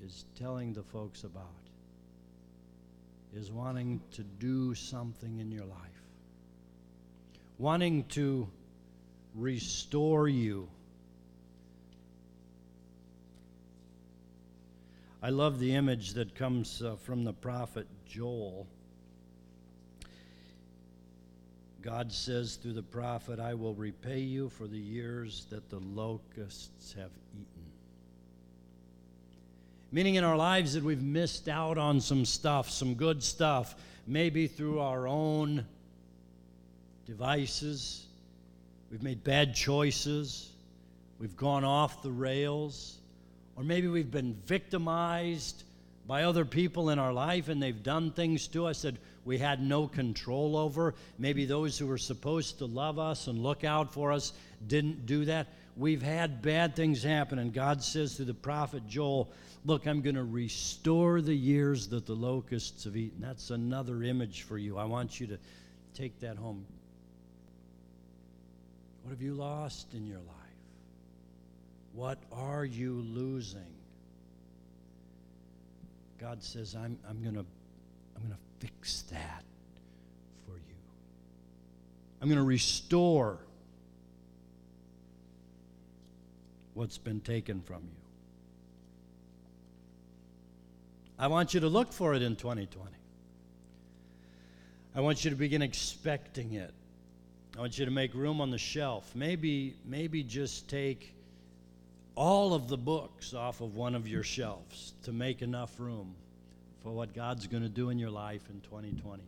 [0.03, 1.45] is telling the folks about,
[3.35, 6.01] is wanting to do something in your life,
[7.59, 8.47] wanting to
[9.35, 10.67] restore you.
[15.21, 18.65] I love the image that comes uh, from the prophet Joel.
[21.83, 26.93] God says through the prophet, I will repay you for the years that the locusts
[26.93, 27.65] have eaten.
[29.91, 33.75] Meaning in our lives that we've missed out on some stuff, some good stuff,
[34.07, 35.65] maybe through our own
[37.05, 38.05] devices.
[38.89, 40.51] We've made bad choices.
[41.19, 42.97] We've gone off the rails.
[43.57, 45.63] Or maybe we've been victimized
[46.07, 48.95] by other people in our life and they've done things to us that
[49.25, 50.95] we had no control over.
[51.17, 54.33] Maybe those who were supposed to love us and look out for us
[54.67, 55.47] didn't do that.
[55.75, 59.29] We've had bad things happen, and God says through the prophet Joel,
[59.65, 63.21] Look, I'm going to restore the years that the locusts have eaten.
[63.21, 64.77] That's another image for you.
[64.77, 65.37] I want you to
[65.93, 66.65] take that home.
[69.03, 70.27] What have you lost in your life?
[71.93, 73.61] What are you losing?
[76.19, 77.45] God says, I'm, I'm going to
[78.15, 79.43] I'm going to fix that
[80.45, 80.75] for you.
[82.21, 83.39] I'm going to restore
[86.73, 88.01] what's been taken from you.
[91.19, 92.89] I want you to look for it in 2020.
[94.95, 96.73] I want you to begin expecting it.
[97.57, 99.11] I want you to make room on the shelf.
[99.13, 101.13] Maybe, maybe just take
[102.15, 106.15] all of the books off of one of your shelves to make enough room
[106.83, 109.23] for what God's going to do in your life in 2020.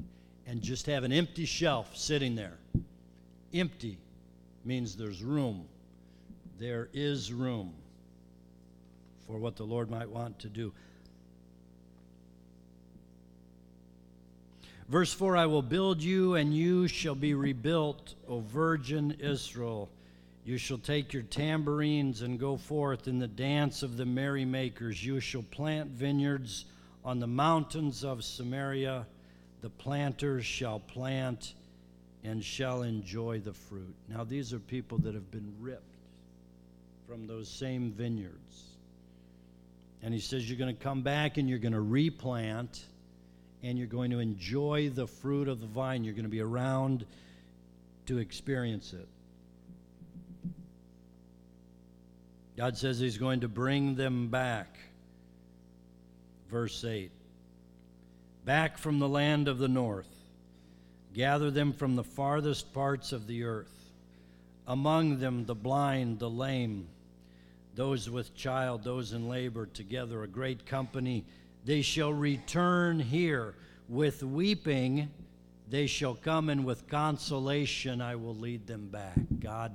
[0.46, 2.58] And just have an empty shelf sitting there.
[3.54, 3.98] Empty
[4.66, 5.66] means there's room.
[6.60, 7.74] There is room
[9.26, 10.72] for what the Lord might want to do.
[14.88, 19.90] Verse 4 I will build you, and you shall be rebuilt, O virgin Israel.
[20.44, 25.04] You shall take your tambourines and go forth in the dance of the merrymakers.
[25.04, 26.66] You shall plant vineyards
[27.06, 29.06] on the mountains of Samaria.
[29.62, 31.54] The planters shall plant
[32.24, 33.96] and shall enjoy the fruit.
[34.10, 35.96] Now, these are people that have been ripped
[37.08, 38.64] from those same vineyards.
[40.02, 42.84] And he says, You're going to come back and you're going to replant
[43.64, 46.04] and you're going to enjoy the fruit of the vine.
[46.04, 47.06] You're going to be around
[48.08, 49.08] to experience it.
[52.58, 54.78] God says He's going to bring them back.
[56.56, 57.12] Verse 8
[58.46, 60.08] Back from the land of the north,
[61.14, 63.92] gather them from the farthest parts of the earth.
[64.66, 66.88] Among them, the blind, the lame,
[67.76, 71.26] those with child, those in labor, together, a great company
[71.66, 73.56] they shall return here
[73.90, 75.10] with weeping.
[75.70, 79.18] They shall come, and with consolation I will lead them back.
[79.42, 79.74] God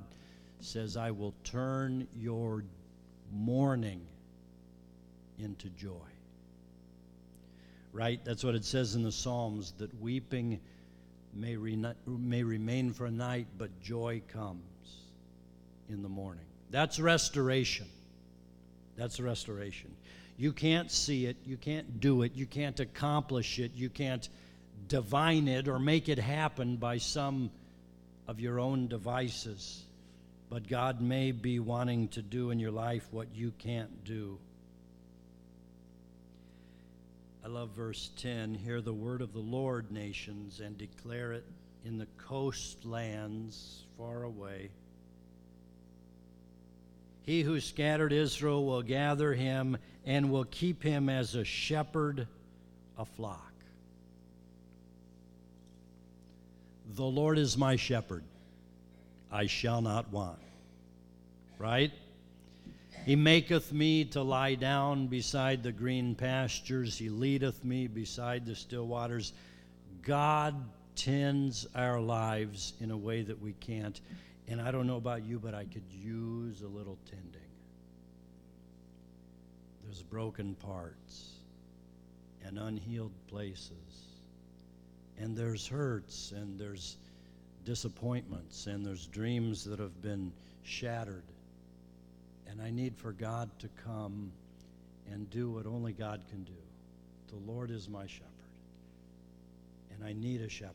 [0.61, 2.65] says, I will turn your
[3.31, 4.01] mourning
[5.39, 6.10] into joy.
[7.93, 8.25] Right?
[8.25, 10.61] That's what it says in the Psalms that weeping
[11.35, 14.63] may, re- may remain for a night, but joy comes
[15.89, 16.45] in the morning.
[16.71, 17.87] That's restoration.
[18.97, 19.95] That's restoration.
[20.37, 24.27] You can't see it, you can't do it, you can't accomplish it, you can't
[24.89, 27.51] divine it or make it happen by some
[28.27, 29.83] of your own devices.
[30.49, 34.39] But God may be wanting to do in your life what you can't do.
[37.43, 41.45] I love verse 10 Hear the word of the Lord, nations, and declare it
[41.85, 44.71] in the coastlands far away.
[47.23, 52.27] He who scattered Israel will gather him and will keep him as a shepherd
[52.99, 53.53] a flock.
[56.95, 58.25] The Lord is my shepherd,
[59.31, 60.41] I shall not want.
[61.59, 61.93] Right?
[63.05, 66.99] He maketh me to lie down beside the green pastures.
[66.99, 69.33] He leadeth me beside the still waters.
[70.03, 70.55] God
[70.97, 74.01] tends our lives in a way that we can't.
[74.49, 77.41] And I don't know about you, but I could use a little tending.
[79.85, 81.33] There's broken parts
[82.45, 83.73] and unhealed places.
[85.19, 86.97] And there's hurts and there's
[87.65, 90.33] disappointments and there's dreams that have been
[90.63, 91.25] shattered.
[92.51, 94.33] And I need for God to come
[95.11, 96.53] and do what only God can do.
[97.29, 98.27] The Lord is my shepherd.
[99.95, 100.75] And I need a shepherd.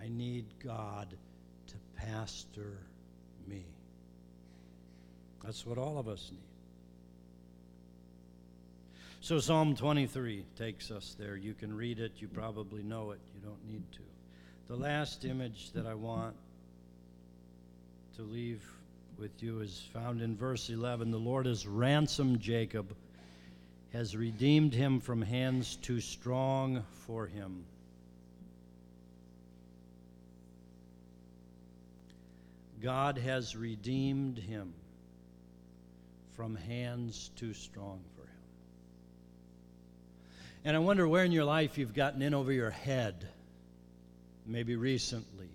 [0.00, 1.16] I need God
[1.68, 2.78] to pastor
[3.46, 3.64] me.
[5.44, 6.40] That's what all of us need.
[9.20, 11.36] So, Psalm 23 takes us there.
[11.36, 14.02] You can read it, you probably know it, you don't need to.
[14.68, 16.36] The last image that I want
[18.16, 18.62] to leave
[19.18, 21.10] with you is found in verse 11.
[21.10, 22.94] The Lord has ransomed Jacob,
[23.92, 27.64] has redeemed him from hands too strong for him.
[32.82, 34.74] God has redeemed him
[36.34, 38.28] from hands too strong for him.
[40.64, 43.26] And I wonder where in your life you've gotten in over your head,
[44.44, 45.48] maybe recently,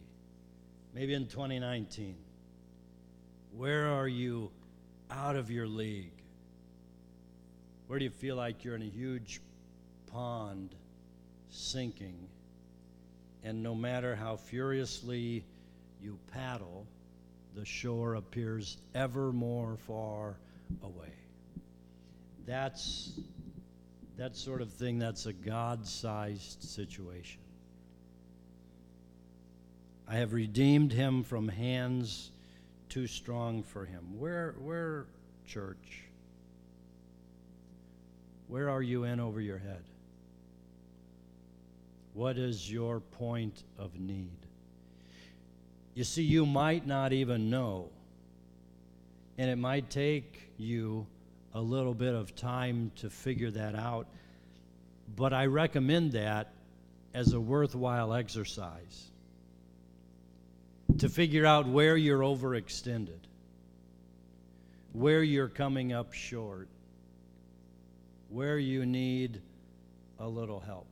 [0.95, 2.15] maybe in 2019.
[3.55, 4.49] Where are you
[5.09, 6.13] out of your league?
[7.87, 9.41] Where do you feel like you're in a huge
[10.07, 10.73] pond
[11.49, 12.15] sinking?
[13.43, 15.43] And no matter how furiously
[16.01, 16.85] you paddle,
[17.55, 20.35] the shore appears ever more far
[20.83, 21.13] away.
[22.45, 23.11] That's
[24.17, 27.41] that sort of thing, that's a God sized situation.
[30.07, 32.31] I have redeemed him from hands
[32.91, 34.19] too strong for him.
[34.19, 35.05] Where, where,
[35.47, 36.03] church?
[38.49, 39.81] Where are you in over your head?
[42.13, 44.45] What is your point of need?
[45.95, 47.87] You see, you might not even know,
[49.37, 51.07] and it might take you
[51.53, 54.07] a little bit of time to figure that out,
[55.15, 56.51] but I recommend that
[57.13, 59.10] as a worthwhile exercise
[60.99, 63.19] to figure out where you're overextended,
[64.93, 66.67] where you're coming up short,
[68.29, 69.41] where you need
[70.19, 70.87] a little help,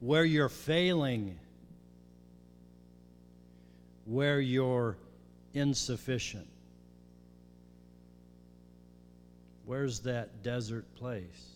[0.00, 1.38] where you're failing,
[4.04, 4.96] where you're
[5.54, 6.48] insufficient.
[9.66, 11.46] Where's that desert place?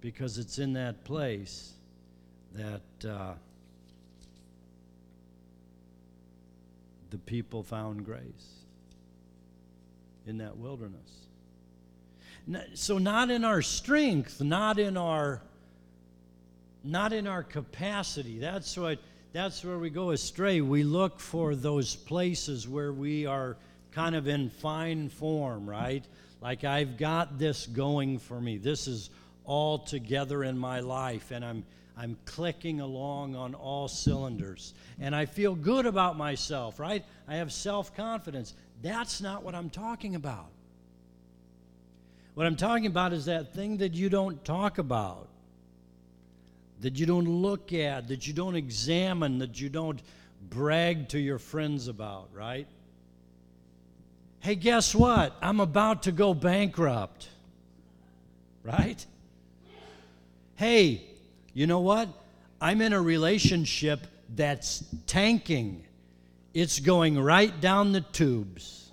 [0.00, 1.72] Because it's in that place
[2.54, 2.82] that.
[3.06, 3.34] Uh,
[7.16, 8.20] the people found grace
[10.26, 11.10] in that wilderness.
[12.74, 15.40] So not in our strength, not in our
[16.84, 18.38] not in our capacity.
[18.38, 18.98] That's what
[19.32, 20.60] that's where we go astray.
[20.60, 23.56] We look for those places where we are
[23.92, 26.04] kind of in fine form, right?
[26.42, 28.58] Like I've got this going for me.
[28.58, 29.10] This is
[29.44, 31.64] all together in my life and I'm
[31.96, 34.74] I'm clicking along on all cylinders.
[35.00, 37.04] And I feel good about myself, right?
[37.26, 38.54] I have self confidence.
[38.82, 40.48] That's not what I'm talking about.
[42.34, 45.28] What I'm talking about is that thing that you don't talk about,
[46.80, 50.02] that you don't look at, that you don't examine, that you don't
[50.50, 52.66] brag to your friends about, right?
[54.40, 55.34] Hey, guess what?
[55.40, 57.30] I'm about to go bankrupt,
[58.62, 59.04] right?
[60.56, 61.02] Hey,
[61.56, 62.10] you know what?
[62.60, 65.86] I'm in a relationship that's tanking.
[66.52, 68.90] It's going right down the tubes.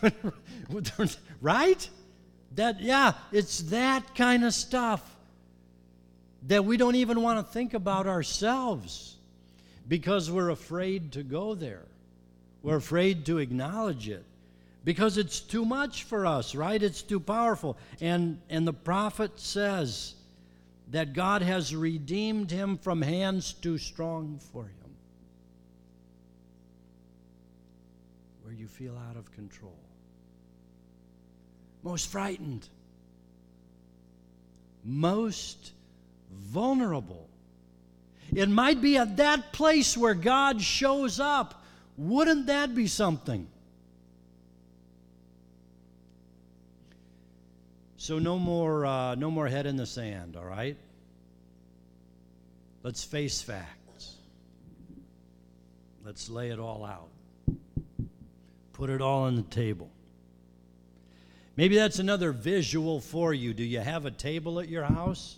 [1.42, 1.90] right?
[2.54, 5.02] That yeah, it's that kind of stuff
[6.46, 9.16] that we don't even want to think about ourselves
[9.86, 11.84] because we're afraid to go there.
[12.62, 14.24] We're afraid to acknowledge it
[14.86, 16.82] because it's too much for us, right?
[16.82, 17.76] It's too powerful.
[18.00, 20.14] And and the prophet says,
[20.90, 24.72] that God has redeemed him from hands too strong for him.
[28.42, 29.78] Where you feel out of control,
[31.82, 32.68] most frightened,
[34.84, 35.72] most
[36.32, 37.28] vulnerable.
[38.34, 41.62] It might be at that place where God shows up.
[41.96, 43.48] Wouldn't that be something?
[47.98, 50.76] So no more, uh, no more head in the sand, all right?
[52.84, 54.14] Let's face facts.
[56.04, 57.08] Let's lay it all out.
[58.72, 59.90] Put it all on the table.
[61.56, 63.52] Maybe that's another visual for you.
[63.52, 65.36] Do you have a table at your house?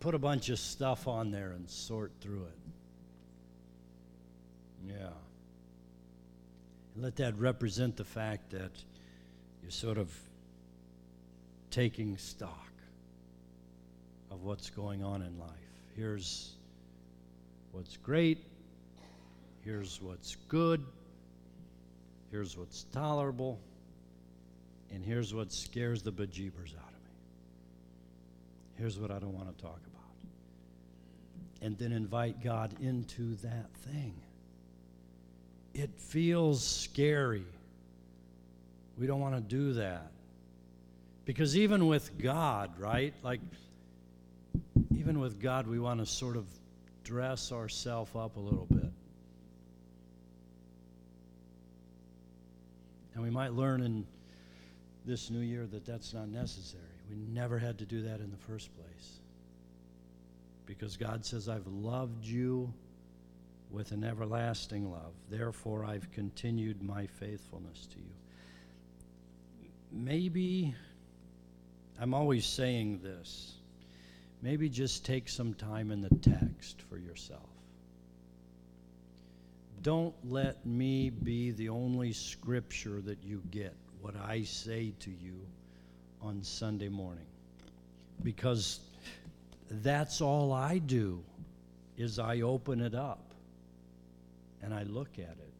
[0.00, 2.58] Put a bunch of stuff on there and sort through it.
[4.88, 5.10] Yeah.
[6.94, 8.72] And let that represent the fact that
[9.60, 10.10] you're sort of
[11.76, 12.72] taking stock
[14.30, 15.50] of what's going on in life.
[15.94, 16.54] Here's
[17.70, 18.38] what's great.
[19.62, 20.82] Here's what's good.
[22.30, 23.60] Here's what's tolerable.
[24.90, 27.10] And here's what scares the bejeebers out of me.
[28.76, 30.14] Here's what I don't want to talk about.
[31.60, 34.14] And then invite God into that thing.
[35.74, 37.44] It feels scary.
[38.96, 40.12] We don't want to do that.
[41.26, 43.12] Because even with God, right?
[43.22, 43.40] Like,
[44.96, 46.46] even with God, we want to sort of
[47.04, 48.90] dress ourselves up a little bit.
[53.14, 54.06] And we might learn in
[55.04, 56.82] this new year that that's not necessary.
[57.10, 59.18] We never had to do that in the first place.
[60.64, 62.72] Because God says, I've loved you
[63.70, 65.12] with an everlasting love.
[65.28, 68.14] Therefore, I've continued my faithfulness to you.
[69.92, 70.74] Maybe
[72.00, 73.54] I'm always saying this.
[74.42, 77.48] Maybe just take some time in the text for yourself.
[79.82, 85.40] Don't let me be the only scripture that you get, what I say to you
[86.20, 87.26] on Sunday morning.
[88.22, 88.80] Because
[89.70, 91.22] that's all I do
[91.96, 93.32] is I open it up
[94.62, 95.52] and I look at it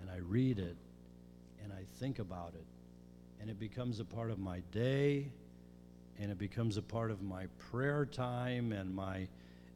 [0.00, 0.76] and I read it
[1.62, 2.64] and I think about it
[3.46, 5.24] and it becomes a part of my day
[6.18, 9.28] and it becomes a part of my prayer time and my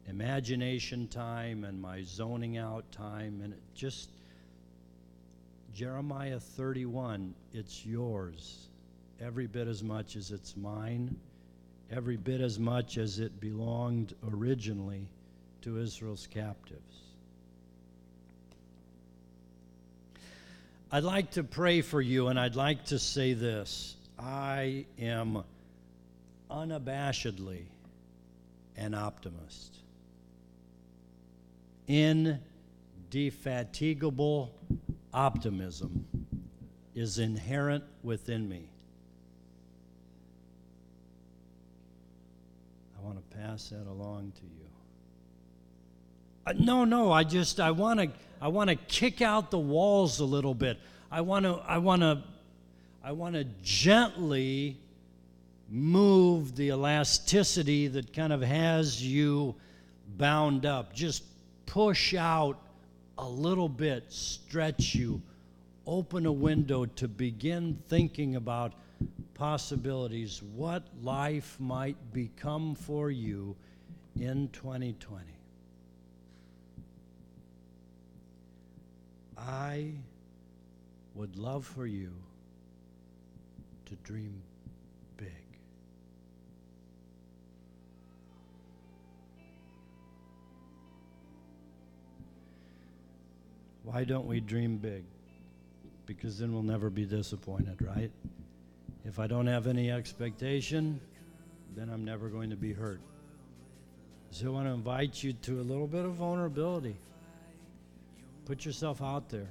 [0.09, 4.09] imagination time and my zoning out time and it just
[5.73, 8.67] Jeremiah 31 it's yours.
[9.21, 11.15] Every bit as much as it's mine.
[11.89, 15.07] Every bit as much as it belonged originally
[15.61, 17.00] to Israel's captives
[20.93, 25.45] I'd like to pray for you and I'd like to say this I am
[26.49, 27.61] unabashedly
[28.75, 29.77] an optimist.
[31.87, 34.53] Indefatigable
[35.13, 36.05] optimism
[36.93, 38.67] is inherent within me.
[42.97, 44.67] I want to pass that along to you.
[46.47, 48.09] Uh, no, no, I just I want to
[48.41, 50.79] I want to kick out the walls a little bit.
[51.11, 52.23] I want to I want to
[53.03, 54.77] I want to gently
[55.69, 59.55] move the elasticity that kind of has you
[60.17, 60.93] bound up.
[60.93, 61.23] Just
[61.65, 62.59] push out
[63.17, 65.21] a little bit, stretch you,
[65.85, 68.73] open a window to begin thinking about
[69.35, 73.55] possibilities, what life might become for you
[74.19, 75.40] in 2020.
[79.47, 79.91] I
[81.15, 82.11] would love for you
[83.85, 84.41] to dream
[85.17, 85.27] big.
[93.83, 95.03] Why don't we dream big?
[96.05, 98.11] Because then we'll never be disappointed, right?
[99.05, 100.99] If I don't have any expectation,
[101.75, 103.01] then I'm never going to be hurt.
[104.29, 106.95] So I want to invite you to a little bit of vulnerability.
[108.45, 109.49] Put yourself out there.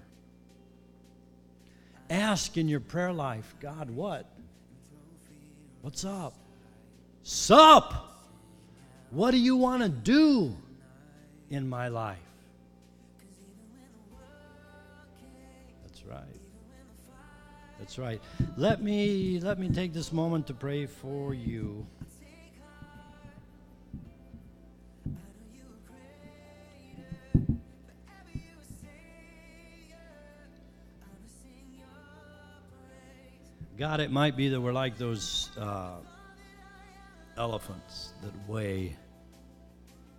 [2.09, 4.26] Ask in your prayer life, God, what?
[5.82, 6.34] What's up?
[7.22, 7.95] Sup?
[9.11, 10.57] What do you want to do
[11.51, 12.18] in my life?
[15.84, 16.41] That's right.
[17.78, 18.20] That's right.
[18.57, 21.86] Let me let me take this moment to pray for you.
[33.81, 35.93] God, it might be that we're like those uh,
[37.39, 38.95] elephants that weigh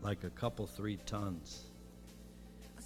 [0.01, 1.66] like a couple, three tons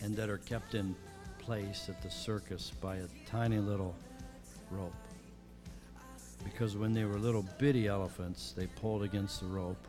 [0.02, 0.94] and that are kept in
[1.40, 3.96] place at the circus by a tiny little
[4.70, 4.92] rope.
[6.44, 9.88] Because when they were little bitty elephants, they pulled against the rope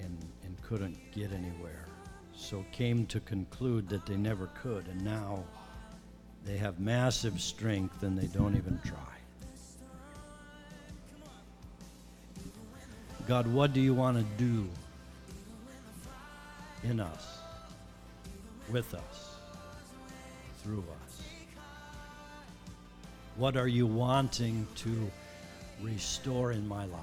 [0.00, 1.86] and, and couldn't get anywhere.
[2.34, 5.44] So came to conclude that they never could, and now
[6.44, 9.17] they have massive strength and they don't even try.
[13.28, 14.66] God, what do you want to do
[16.82, 17.40] in us,
[18.70, 19.34] with us,
[20.62, 21.22] through us?
[23.36, 25.10] What are you wanting to
[25.82, 27.02] restore in my life?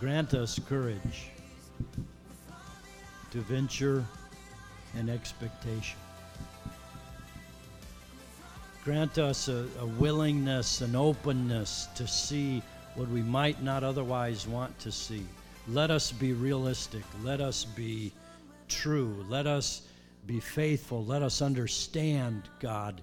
[0.00, 1.28] Grant us courage
[3.32, 4.02] to venture
[4.94, 5.98] an expectation.
[8.84, 12.62] Grant us a, a, willingness, an openness to see
[12.96, 15.24] what we might not otherwise want to see.
[15.68, 17.02] Let us be realistic.
[17.22, 18.12] Let us be
[18.68, 19.24] true.
[19.26, 19.88] Let us
[20.26, 21.02] be faithful.
[21.02, 23.00] Let us understand, God,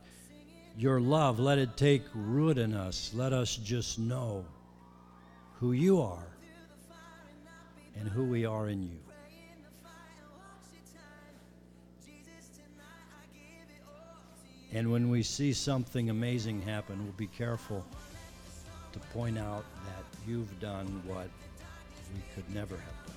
[0.77, 1.39] your love.
[1.39, 3.11] Let it take root in us.
[3.15, 4.45] Let us just know
[5.59, 6.27] who you are
[7.99, 9.10] and who we are in you.
[14.73, 17.85] And when we see something amazing happen, we'll be careful
[18.93, 21.27] to point out that you've done what
[22.13, 23.11] we could never have done.